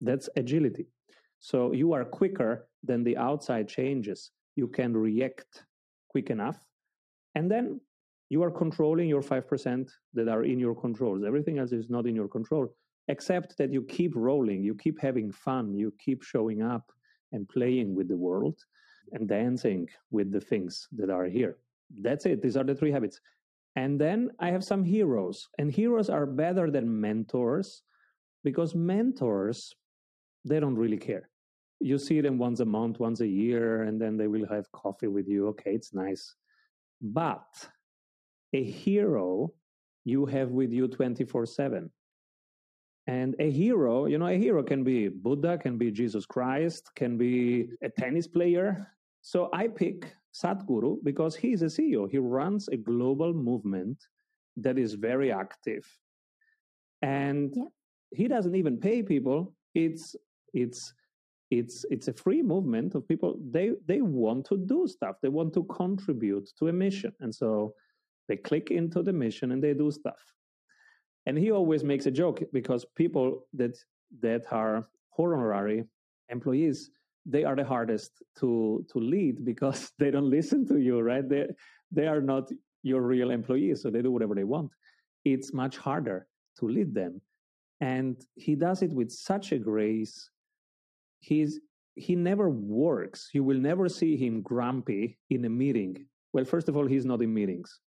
that's 0.09 0.29
agility 0.43 0.87
so 1.41 1.73
you 1.73 1.93
are 1.93 2.05
quicker 2.05 2.69
than 2.83 3.05
the 3.05 3.17
outside 3.17 3.69
changes. 3.69 4.31
You 4.57 4.69
can 4.69 4.97
react 4.97 5.65
quick 6.09 6.31
enough. 6.31 6.59
And 7.35 7.51
then 7.51 7.81
you 8.31 8.43
are 8.43 8.51
controlling 8.51 9.09
your 9.09 9.23
5% 9.23 9.89
that 10.15 10.29
are 10.29 10.45
in 10.45 10.59
your 10.59 10.75
controls. 10.75 11.23
Everything 11.25 11.59
else 11.59 11.73
is 11.73 11.91
not 11.91 12.07
in 12.07 12.17
your 12.17 12.29
control, 12.29 12.75
except 13.09 13.57
that 13.59 13.73
you 13.73 13.83
keep 13.83 14.15
rolling, 14.17 14.63
you 14.63 14.75
keep 14.75 15.01
having 15.01 15.31
fun, 15.31 15.75
you 15.75 15.93
keep 15.99 16.23
showing 16.23 16.63
up 16.63 16.93
and 17.33 17.49
playing 17.49 17.95
with 17.95 18.09
the 18.09 18.17
world 18.17 18.57
and 19.13 19.29
dancing 19.29 19.89
with 20.11 20.33
the 20.33 20.41
things 20.41 20.89
that 20.93 21.11
are 21.11 21.27
here. 21.27 21.57
That's 22.03 22.27
it. 22.27 22.43
These 22.43 22.57
are 22.57 22.65
the 22.65 22.75
three 22.75 22.91
habits. 22.91 23.21
And 23.77 24.01
then 24.01 24.31
I 24.41 24.51
have 24.51 24.65
some 24.65 24.85
heroes, 24.85 25.49
and 25.59 25.71
heroes 25.71 26.09
are 26.09 26.25
better 26.27 26.71
than 26.71 27.01
mentors 27.01 27.83
because 28.43 28.75
mentors, 28.75 29.75
they 30.45 30.61
don't 30.61 30.77
really 30.77 30.97
care. 30.97 31.29
You 31.81 31.99
see 31.99 32.23
them 32.23 32.39
once 32.39 32.61
a 32.61 32.65
month, 32.65 32.99
once 33.01 33.21
a 33.21 33.27
year, 33.27 33.83
and 33.83 34.01
then 34.01 34.17
they 34.17 34.29
will 34.29 34.47
have 34.49 34.73
coffee 34.73 35.09
with 35.09 35.29
you. 35.29 35.49
Okay, 35.49 35.75
it's 35.75 35.93
nice. 35.93 36.35
But 37.03 37.69
a 38.55 38.63
hero 38.63 39.53
you 40.05 40.25
have 40.25 40.53
with 40.53 40.73
you 40.73 40.89
24 40.89 41.45
7. 41.45 41.91
And 43.07 43.37
a 43.39 43.51
hero, 43.51 44.07
you 44.07 44.19
know, 44.19 44.27
a 44.27 44.37
hero 44.37 44.63
can 44.63 44.83
be 44.83 45.09
Buddha, 45.09 45.59
can 45.59 45.79
be 45.79 45.91
Jesus 45.93 46.27
Christ, 46.27 46.91
can 46.97 47.17
be 47.17 47.69
a 47.83 47.89
tennis 47.89 48.27
player. 48.27 48.93
So 49.23 49.49
I 49.53 49.69
pick 49.69 50.13
Sadhguru 50.35 50.99
because 51.05 51.37
he's 51.37 51.63
a 51.63 51.67
CEO. 51.67 52.11
He 52.11 52.19
runs 52.19 52.69
a 52.69 52.77
global 52.77 53.33
movement 53.33 53.99
that 54.57 54.77
is 54.79 54.95
very 54.95 55.31
active. 55.31 55.87
And 57.03 57.53
yeah. 57.55 57.65
he 58.11 58.27
doesn't 58.27 58.57
even 58.57 58.79
pay 58.79 59.03
people. 59.03 59.55
It's 59.75 60.17
it's 60.53 60.93
it's 61.51 61.85
it's 61.91 62.09
a 62.09 62.13
free 62.13 62.43
movement 62.43 62.95
of 62.95 63.07
people 63.07 63.39
they 63.51 63.73
they 63.87 64.01
want 64.01 64.45
to 64.47 64.57
do 64.57 64.87
stuff 64.89 65.17
they 65.23 65.29
want 65.29 65.55
to 65.55 65.63
contribute 65.65 66.49
to 66.59 66.69
a 66.69 66.73
mission 66.73 67.13
and 67.21 67.33
so 67.33 67.73
they 68.29 68.37
click 68.37 68.71
into 68.71 69.03
the 69.03 69.13
mission 69.13 69.53
and 69.53 69.63
they 69.63 69.73
do 69.73 69.91
stuff 69.91 70.19
and 71.27 71.37
he 71.37 71.51
always 71.51 71.83
makes 71.85 72.07
a 72.07 72.11
joke 72.11 72.43
because 72.53 72.85
people 72.97 73.47
that 73.53 73.77
that 74.21 74.45
are 74.51 74.89
honorary 75.19 75.85
employees 76.29 76.91
they 77.27 77.43
are 77.45 77.57
the 77.57 77.65
hardest 77.65 78.23
to 78.39 78.85
to 78.91 78.99
lead 78.99 79.45
because 79.45 79.93
they 79.99 80.11
don't 80.11 80.31
listen 80.31 80.67
to 80.67 80.79
you 80.79 81.01
right? 81.01 81.29
They 81.29 81.49
they 81.91 82.07
are 82.07 82.21
not 82.21 82.51
your 82.83 83.03
real 83.03 83.31
employees 83.31 83.83
so 83.83 83.91
they 83.91 84.03
do 84.03 84.13
whatever 84.13 84.35
they 84.35 84.45
want. 84.45 84.71
It's 85.25 85.53
much 85.53 85.77
harder 85.77 86.29
to 86.59 86.69
lead 86.69 86.95
them. 86.95 87.21
And 87.81 88.17
he 88.37 88.55
does 88.55 88.83
it 88.83 88.93
with 88.93 89.11
such 89.11 89.53
a 89.53 89.59
grace. 89.59 90.31
He's 91.19 91.61
he 91.97 92.15
never 92.15 92.49
works. 92.49 93.31
You 93.33 93.43
will 93.43 93.59
never 93.59 93.89
see 93.89 94.17
him 94.17 94.43
grumpy 94.43 95.19
in 95.31 95.45
a 95.45 95.49
meeting. 95.51 96.07
Well 96.33 96.45
first 96.45 96.69
of 96.69 96.77
all 96.77 96.87
he's 96.87 97.05
not 97.05 97.23
in 97.23 97.35
meetings 97.35 97.81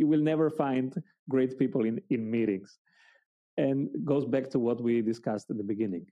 you 0.00 0.06
will 0.12 0.24
never 0.32 0.48
find 0.62 0.88
great 1.34 1.52
people 1.62 1.82
in 1.90 2.00
in 2.14 2.30
meetings 2.36 2.78
and 3.64 3.76
goes 4.12 4.24
back 4.34 4.46
to 4.54 4.58
what 4.66 4.78
we 4.86 5.02
discussed 5.12 5.46
at 5.52 5.58
the 5.62 5.68
beginning 5.72 6.06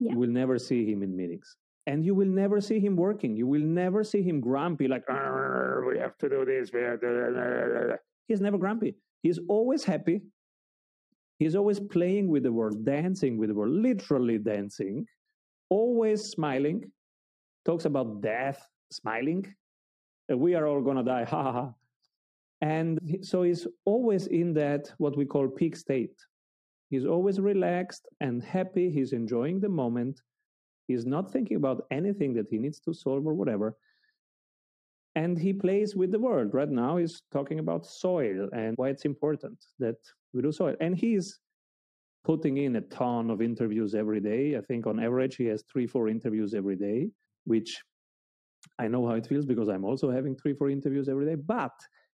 yeah. 0.00 0.12
You 0.12 0.18
will 0.18 0.30
never 0.30 0.58
see 0.58 0.90
him 0.90 1.02
in 1.02 1.14
meetings. 1.14 1.56
And 1.86 2.04
you 2.04 2.14
will 2.14 2.28
never 2.28 2.60
see 2.60 2.80
him 2.80 2.96
working. 2.96 3.36
You 3.36 3.46
will 3.46 3.60
never 3.60 4.02
see 4.02 4.22
him 4.22 4.40
grumpy, 4.40 4.88
like, 4.88 5.04
we 5.08 5.98
have 5.98 6.16
to 6.18 6.28
do 6.28 6.44
this. 6.44 6.70
We 6.72 6.80
have 6.80 7.00
to... 7.00 7.98
He's 8.26 8.40
never 8.40 8.58
grumpy. 8.58 8.94
He's 9.22 9.38
always 9.48 9.84
happy. 9.84 10.22
He's 11.38 11.54
always 11.54 11.80
playing 11.80 12.28
with 12.28 12.44
the 12.44 12.52
world, 12.52 12.84
dancing 12.84 13.38
with 13.38 13.48
the 13.48 13.54
world, 13.54 13.72
literally 13.72 14.38
dancing, 14.38 15.06
always 15.68 16.24
smiling. 16.24 16.90
Talks 17.64 17.84
about 17.86 18.22
death, 18.22 18.66
smiling. 18.90 19.54
We 20.28 20.54
are 20.54 20.66
all 20.66 20.80
going 20.80 20.96
to 20.96 21.02
die, 21.02 21.24
ha 21.24 21.42
ha 21.42 21.52
ha. 21.52 21.72
And 22.60 23.18
so 23.22 23.42
he's 23.42 23.66
always 23.84 24.26
in 24.26 24.52
that, 24.54 24.92
what 24.98 25.16
we 25.16 25.24
call 25.24 25.48
peak 25.48 25.76
state. 25.76 26.16
He's 26.90 27.06
always 27.06 27.40
relaxed 27.40 28.06
and 28.20 28.42
happy. 28.42 28.90
He's 28.90 29.12
enjoying 29.12 29.60
the 29.60 29.68
moment. 29.68 30.20
He's 30.88 31.06
not 31.06 31.32
thinking 31.32 31.56
about 31.56 31.86
anything 31.90 32.34
that 32.34 32.48
he 32.50 32.58
needs 32.58 32.80
to 32.80 32.92
solve 32.92 33.26
or 33.26 33.34
whatever. 33.34 33.76
And 35.14 35.38
he 35.38 35.52
plays 35.52 35.96
with 35.96 36.10
the 36.10 36.18
world. 36.18 36.52
Right 36.52 36.68
now, 36.68 36.96
he's 36.96 37.22
talking 37.32 37.58
about 37.60 37.86
soil 37.86 38.48
and 38.52 38.76
why 38.76 38.88
it's 38.88 39.04
important 39.04 39.64
that 39.78 39.96
we 40.32 40.42
do 40.42 40.52
soil. 40.52 40.76
And 40.80 40.96
he's 40.96 41.38
putting 42.24 42.58
in 42.58 42.76
a 42.76 42.80
ton 42.82 43.30
of 43.30 43.40
interviews 43.40 43.94
every 43.94 44.20
day. 44.20 44.56
I 44.56 44.60
think 44.60 44.86
on 44.86 45.02
average, 45.02 45.36
he 45.36 45.46
has 45.46 45.62
three, 45.62 45.86
four 45.86 46.08
interviews 46.08 46.54
every 46.54 46.76
day, 46.76 47.08
which 47.44 47.80
I 48.78 48.88
know 48.88 49.06
how 49.06 49.14
it 49.14 49.26
feels 49.26 49.46
because 49.46 49.68
I'm 49.68 49.84
also 49.84 50.10
having 50.10 50.36
three, 50.36 50.54
four 50.54 50.70
interviews 50.70 51.08
every 51.08 51.26
day. 51.26 51.34
But 51.36 51.72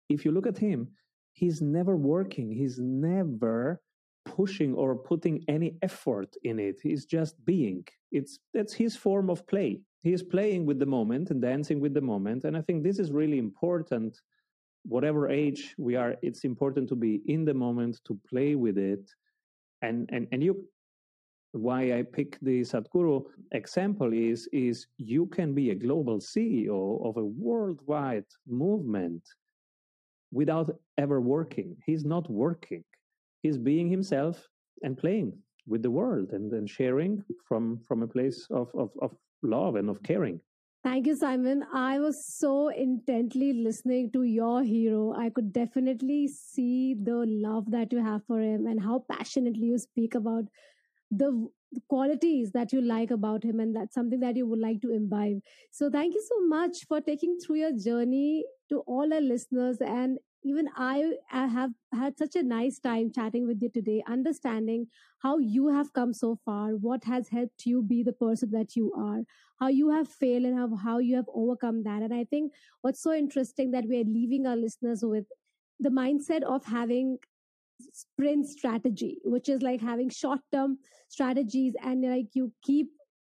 if 0.08 0.24
you 0.24 0.32
look 0.32 0.46
at 0.46 0.58
him, 0.58 0.88
he's 1.32 1.60
never 1.62 1.96
working. 1.96 2.50
He's 2.50 2.78
never 2.78 3.80
pushing 4.24 4.74
or 4.74 4.96
putting 4.96 5.44
any 5.48 5.76
effort 5.82 6.34
in 6.44 6.58
it. 6.58 6.80
He's 6.82 7.04
just 7.04 7.42
being. 7.44 7.84
It's 8.10 8.38
that's 8.54 8.72
his 8.72 8.96
form 8.96 9.30
of 9.30 9.46
play. 9.46 9.80
He's 10.02 10.22
playing 10.22 10.66
with 10.66 10.78
the 10.78 10.86
moment 10.86 11.30
and 11.30 11.40
dancing 11.40 11.80
with 11.80 11.94
the 11.94 12.00
moment. 12.00 12.44
And 12.44 12.56
I 12.56 12.62
think 12.62 12.82
this 12.82 12.98
is 12.98 13.12
really 13.12 13.38
important. 13.38 14.20
Whatever 14.84 15.28
age 15.28 15.74
we 15.78 15.94
are, 15.94 16.16
it's 16.22 16.44
important 16.44 16.88
to 16.88 16.96
be 16.96 17.22
in 17.26 17.44
the 17.44 17.54
moment, 17.54 18.00
to 18.06 18.18
play 18.28 18.54
with 18.54 18.78
it. 18.78 19.10
And 19.80 20.08
and 20.12 20.26
and 20.32 20.42
you 20.42 20.64
why 21.52 21.98
I 21.98 22.02
pick 22.02 22.38
the 22.40 22.62
Sadhguru 22.62 23.24
example 23.52 24.12
is 24.12 24.48
is 24.52 24.86
you 24.96 25.26
can 25.26 25.54
be 25.54 25.70
a 25.70 25.74
global 25.74 26.18
CEO 26.18 27.04
of 27.06 27.16
a 27.18 27.24
worldwide 27.24 28.30
movement 28.46 29.22
without 30.32 30.74
ever 30.98 31.20
working. 31.20 31.76
He's 31.86 32.04
not 32.04 32.28
working 32.30 32.84
he's 33.42 33.58
being 33.58 33.88
himself 33.88 34.48
and 34.82 34.96
playing 34.96 35.32
with 35.66 35.82
the 35.82 35.90
world 35.90 36.30
and 36.32 36.50
then 36.50 36.66
sharing 36.66 37.22
from 37.46 37.80
from 37.86 38.02
a 38.02 38.06
place 38.06 38.46
of, 38.50 38.68
of, 38.74 38.90
of 39.00 39.12
love 39.42 39.76
and 39.76 39.90
of 39.90 40.02
caring 40.02 40.40
Thank 40.84 41.06
you, 41.06 41.14
Simon. 41.14 41.64
I 41.72 42.00
was 42.00 42.26
so 42.26 42.66
intently 42.70 43.52
listening 43.52 44.10
to 44.14 44.24
your 44.24 44.64
hero. 44.64 45.14
I 45.16 45.30
could 45.30 45.52
definitely 45.52 46.26
see 46.26 46.94
the 47.00 47.24
love 47.24 47.70
that 47.70 47.92
you 47.92 48.02
have 48.02 48.22
for 48.26 48.40
him 48.40 48.66
and 48.66 48.82
how 48.82 49.04
passionately 49.08 49.66
you 49.66 49.78
speak 49.78 50.16
about 50.16 50.46
the 51.12 51.48
qualities 51.88 52.50
that 52.50 52.72
you 52.72 52.80
like 52.80 53.12
about 53.12 53.44
him. 53.44 53.60
And 53.60 53.76
that's 53.76 53.94
something 53.94 54.18
that 54.18 54.36
you 54.36 54.44
would 54.48 54.58
like 54.58 54.80
to 54.80 54.90
imbibe. 54.90 55.38
So, 55.70 55.88
thank 55.88 56.14
you 56.14 56.24
so 56.28 56.44
much 56.48 56.84
for 56.88 57.00
taking 57.00 57.38
through 57.38 57.58
your 57.58 57.78
journey 57.78 58.44
to 58.72 58.80
all 58.86 59.12
our 59.12 59.20
listeners 59.20 59.78
and 59.80 60.18
even 60.44 60.68
I, 60.76 61.12
I 61.30 61.46
have 61.46 61.70
had 61.92 62.18
such 62.18 62.34
a 62.34 62.42
nice 62.42 62.80
time 62.80 63.12
chatting 63.14 63.46
with 63.46 63.62
you 63.62 63.68
today, 63.68 64.02
understanding 64.08 64.86
how 65.20 65.38
you 65.38 65.68
have 65.68 65.92
come 65.92 66.12
so 66.12 66.38
far, 66.44 66.70
what 66.70 67.04
has 67.04 67.28
helped 67.28 67.64
you 67.64 67.82
be 67.82 68.02
the 68.02 68.12
person 68.12 68.50
that 68.52 68.74
you 68.74 68.92
are, 68.96 69.20
how 69.60 69.68
you 69.68 69.90
have 69.90 70.08
failed 70.08 70.44
and 70.44 70.58
how, 70.58 70.74
how 70.74 70.98
you 70.98 71.14
have 71.14 71.26
overcome 71.32 71.84
that. 71.84 72.02
And 72.02 72.12
I 72.12 72.24
think 72.24 72.52
what's 72.80 73.02
so 73.02 73.12
interesting 73.12 73.70
that 73.70 73.84
we 73.88 74.00
are 74.00 74.04
leaving 74.04 74.46
our 74.46 74.56
listeners 74.56 75.04
with 75.04 75.26
the 75.78 75.90
mindset 75.90 76.42
of 76.42 76.64
having 76.64 77.18
sprint 77.92 78.48
strategy, 78.48 79.18
which 79.24 79.48
is 79.48 79.62
like 79.62 79.80
having 79.80 80.10
short 80.10 80.40
term 80.52 80.78
strategies 81.08 81.74
and 81.84 82.02
like 82.02 82.28
you 82.32 82.52
keep 82.64 82.88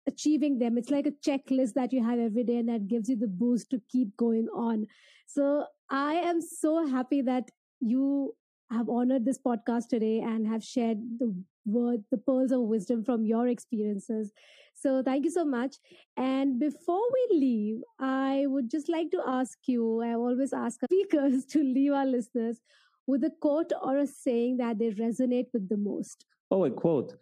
achieving 0.07 0.59
them. 0.59 0.77
It's 0.77 0.89
like 0.89 1.07
a 1.07 1.11
checklist 1.27 1.73
that 1.73 1.93
you 1.93 2.03
have 2.03 2.19
every 2.19 2.43
day 2.43 2.57
and 2.57 2.69
that 2.69 2.87
gives 2.87 3.09
you 3.09 3.15
the 3.15 3.27
boost 3.27 3.69
to 3.71 3.81
keep 3.89 4.15
going 4.17 4.47
on. 4.53 4.87
So 5.29 5.65
I 5.91 6.15
am 6.15 6.41
so 6.41 6.87
happy 6.87 7.21
that 7.21 7.51
you 7.79 8.33
have 8.71 8.89
honored 8.89 9.25
this 9.25 9.37
podcast 9.37 9.87
today 9.87 10.21
and 10.21 10.47
have 10.47 10.63
shared 10.63 10.97
the 11.19 11.31
word, 11.67 12.03
the 12.09 12.17
pearls 12.17 12.51
of 12.51 12.61
wisdom 12.61 13.03
from 13.03 13.25
your 13.25 13.47
experiences. 13.47 14.31
So 14.73 15.03
thank 15.03 15.25
you 15.25 15.29
so 15.29 15.45
much. 15.45 15.75
And 16.17 16.59
before 16.59 17.03
we 17.13 17.37
leave, 17.39 17.77
I 17.99 18.45
would 18.47 18.71
just 18.71 18.89
like 18.89 19.11
to 19.11 19.21
ask 19.27 19.59
you, 19.67 20.01
I 20.01 20.15
always 20.15 20.51
ask 20.51 20.79
speakers 20.85 21.45
to 21.51 21.59
leave 21.59 21.91
our 21.91 22.07
listeners 22.07 22.59
with 23.05 23.23
a 23.23 23.31
quote 23.39 23.71
or 23.83 23.99
a 23.99 24.07
saying 24.07 24.57
that 24.57 24.79
they 24.79 24.89
resonate 24.89 25.47
with 25.53 25.69
the 25.69 25.77
most. 25.77 26.25
Oh, 26.49 26.65
a 26.65 26.71
quote. 26.71 27.13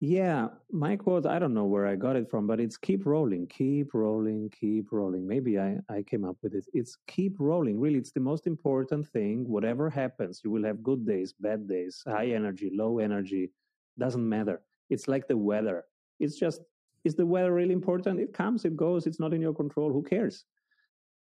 Yeah, 0.00 0.48
my 0.70 0.94
quote, 0.96 1.24
I 1.24 1.38
don't 1.38 1.54
know 1.54 1.64
where 1.64 1.86
I 1.86 1.96
got 1.96 2.16
it 2.16 2.28
from, 2.30 2.46
but 2.46 2.60
it's 2.60 2.76
keep 2.76 3.06
rolling, 3.06 3.46
keep 3.46 3.94
rolling, 3.94 4.50
keep 4.50 4.92
rolling. 4.92 5.26
Maybe 5.26 5.58
I, 5.58 5.78
I 5.88 6.02
came 6.02 6.22
up 6.24 6.36
with 6.42 6.54
it. 6.54 6.66
It's 6.74 6.98
keep 7.06 7.36
rolling. 7.38 7.80
Really, 7.80 7.98
it's 7.98 8.12
the 8.12 8.20
most 8.20 8.46
important 8.46 9.08
thing. 9.08 9.48
Whatever 9.48 9.88
happens, 9.88 10.42
you 10.44 10.50
will 10.50 10.64
have 10.64 10.82
good 10.82 11.06
days, 11.06 11.32
bad 11.32 11.66
days, 11.66 12.02
high 12.06 12.26
energy, 12.26 12.70
low 12.74 12.98
energy, 12.98 13.50
doesn't 13.98 14.28
matter. 14.28 14.60
It's 14.90 15.08
like 15.08 15.28
the 15.28 15.36
weather. 15.36 15.84
It's 16.20 16.36
just, 16.36 16.60
is 17.04 17.14
the 17.14 17.24
weather 17.24 17.54
really 17.54 17.72
important? 17.72 18.20
It 18.20 18.34
comes, 18.34 18.66
it 18.66 18.76
goes, 18.76 19.06
it's 19.06 19.18
not 19.18 19.32
in 19.32 19.40
your 19.40 19.54
control. 19.54 19.92
Who 19.92 20.02
cares? 20.02 20.44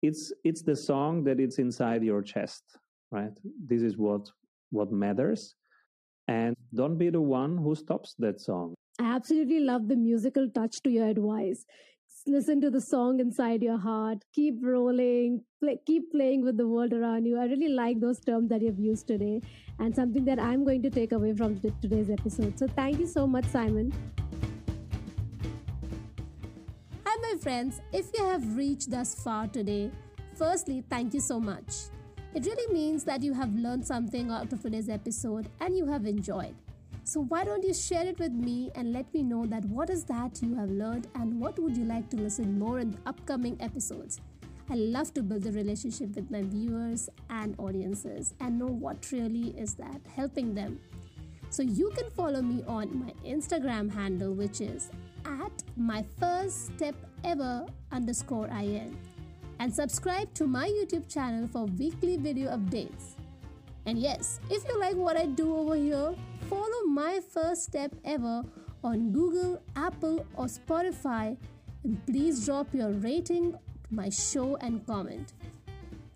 It's 0.02 0.34
it's 0.44 0.62
the 0.62 0.76
song 0.76 1.24
that 1.24 1.40
it's 1.40 1.58
inside 1.58 2.04
your 2.04 2.22
chest, 2.22 2.64
right? 3.12 3.32
This 3.66 3.82
is 3.82 3.98
what 3.98 4.30
what 4.72 4.92
matters 4.92 5.56
and 6.28 6.56
don't 6.74 6.98
be 6.98 7.10
the 7.10 7.22
one 7.22 7.58
who 7.58 7.76
stops 7.76 8.16
that 8.20 8.42
song. 8.42 8.74
I 9.00 9.16
absolutely 9.16 9.60
love 9.60 9.88
the 9.88 9.96
musical 9.96 10.50
touch 10.50 10.82
to 10.84 10.90
your 10.90 11.08
advice. 11.08 11.66
listen 12.28 12.60
to 12.62 12.70
the 12.72 12.82
song 12.82 13.20
inside 13.20 13.62
your 13.62 13.78
heart. 13.78 14.24
Keep 14.34 14.56
rolling. 14.64 15.42
Play, 15.62 15.78
keep 15.86 16.12
playing 16.12 16.44
with 16.44 16.58
the 16.58 16.68
world 16.68 16.94
around 16.94 17.26
you. 17.26 17.38
I 17.38 17.46
really 17.46 17.70
like 17.70 18.00
those 18.00 18.20
terms 18.20 18.50
that 18.50 18.62
you've 18.62 18.80
used 18.80 19.08
today 19.08 19.42
and 19.80 19.94
something 19.96 20.26
that 20.26 20.40
I'm 20.40 20.64
going 20.64 20.82
to 20.84 20.90
take 20.90 21.12
away 21.12 21.36
from 21.36 21.60
today's 21.82 22.10
episode. 22.10 22.58
So 22.58 22.68
thank 22.68 23.00
you 23.00 23.06
so 23.06 23.28
much, 23.28 23.46
Simon. 23.46 23.94
Hi, 27.06 27.16
my 27.22 27.38
friends. 27.40 27.82
If 27.94 28.08
you 28.18 28.24
have 28.24 28.58
reached 28.58 28.90
thus 28.90 29.14
far 29.16 29.48
today, 29.48 29.92
firstly, 30.36 30.84
thank 30.90 31.14
you 31.14 31.20
so 31.20 31.40
much. 31.40 31.95
It 32.36 32.46
really 32.46 32.74
means 32.74 33.06
that 33.06 33.24
you 33.24 33.34
have 33.34 33.56
learned 33.56 33.88
something 33.88 34.30
out 34.30 34.52
of 34.52 34.62
today's 34.62 34.90
episode 34.90 35.48
and 35.62 35.78
you 35.78 35.86
have 35.86 36.06
enjoyed. 36.06 36.54
So 37.06 37.22
why 37.22 37.46
don't 37.46 37.64
you 37.64 37.74
share 37.74 38.06
it 38.06 38.20
with 38.20 38.34
me 38.34 38.72
and 38.76 38.92
let 38.92 39.06
me 39.14 39.24
know 39.24 39.46
that 39.46 39.64
what 39.64 39.90
is 39.90 40.04
that 40.06 40.42
you 40.42 40.54
have 40.56 40.70
learned 40.70 41.08
and 41.16 41.40
what 41.40 41.58
would 41.58 41.78
you 41.78 41.86
like 41.86 42.10
to 42.10 42.18
listen 42.18 42.60
more 42.60 42.80
in 42.80 42.92
the 42.92 42.98
upcoming 43.06 43.56
episodes. 43.62 44.20
I 44.70 44.76
love 44.76 45.14
to 45.14 45.24
build 45.24 45.46
a 45.46 45.52
relationship 45.54 46.14
with 46.14 46.30
my 46.30 46.42
viewers 46.42 47.10
and 47.30 47.56
audiences 47.58 48.34
and 48.42 48.60
know 48.60 48.68
what 48.68 49.10
really 49.14 49.58
is 49.58 49.76
that 49.76 50.02
helping 50.14 50.54
them. 50.54 50.82
So 51.52 51.64
you 51.64 51.90
can 51.96 52.10
follow 52.10 52.42
me 52.42 52.66
on 52.68 53.06
my 53.06 53.14
Instagram 53.26 53.90
handle 53.94 54.34
which 54.34 54.60
is 54.60 54.90
at 55.24 55.64
my 55.78 56.04
first 56.20 56.66
step 56.76 56.96
ever 57.24 57.66
underscore 57.94 58.48
in 58.48 58.98
and 59.60 59.74
subscribe 59.74 60.34
to 60.34 60.48
my 60.48 60.68
YouTube 60.68 61.12
channel 61.12 61.48
for 61.48 61.66
weekly 61.66 62.18
video 62.18 62.56
updates. 62.56 63.16
And 63.86 64.00
yes, 64.00 64.40
if 64.50 64.68
you 64.68 64.80
like 64.80 64.96
what 64.96 65.18
I 65.18 65.28
do 65.28 65.56
over 65.56 65.76
here, 65.76 66.16
follow 66.50 66.84
my 66.88 67.20
first 67.32 67.64
step 67.64 67.94
ever 68.04 68.44
on 68.84 69.12
Google, 69.12 69.62
Apple, 69.76 70.26
or 70.36 70.46
Spotify. 70.46 71.38
And 71.84 72.04
please 72.06 72.46
drop 72.46 72.74
your 72.74 72.92
rating 72.92 73.52
to 73.54 73.60
my 73.92 74.10
show 74.10 74.56
and 74.58 74.86
comment. 74.88 75.34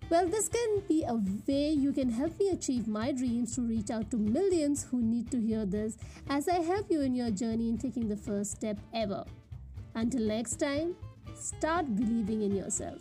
Well, 0.09 0.27
this 0.27 0.49
can 0.49 0.81
be 0.87 1.03
a 1.03 1.13
way 1.47 1.69
you 1.69 1.93
can 1.93 2.09
help 2.09 2.39
me 2.39 2.49
achieve 2.49 2.87
my 2.87 3.11
dreams 3.11 3.53
to 3.55 3.61
reach 3.61 3.91
out 3.91 4.09
to 4.09 4.17
millions 4.17 4.83
who 4.89 4.99
need 4.99 5.29
to 5.29 5.39
hear 5.39 5.67
this 5.67 5.97
as 6.27 6.49
I 6.49 6.61
help 6.61 6.89
you 6.89 7.01
in 7.01 7.13
your 7.13 7.29
journey 7.29 7.69
in 7.69 7.77
taking 7.77 8.09
the 8.09 8.17
first 8.17 8.51
step 8.51 8.79
ever. 8.91 9.23
Until 9.93 10.21
next 10.21 10.55
time, 10.55 10.95
start 11.35 11.95
believing 11.95 12.41
in 12.41 12.55
yourself. 12.55 12.99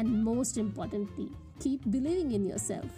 And 0.00 0.24
most 0.24 0.56
importantly, 0.56 1.28
keep 1.60 1.82
believing 1.90 2.32
in 2.32 2.46
yourself. 2.46 2.88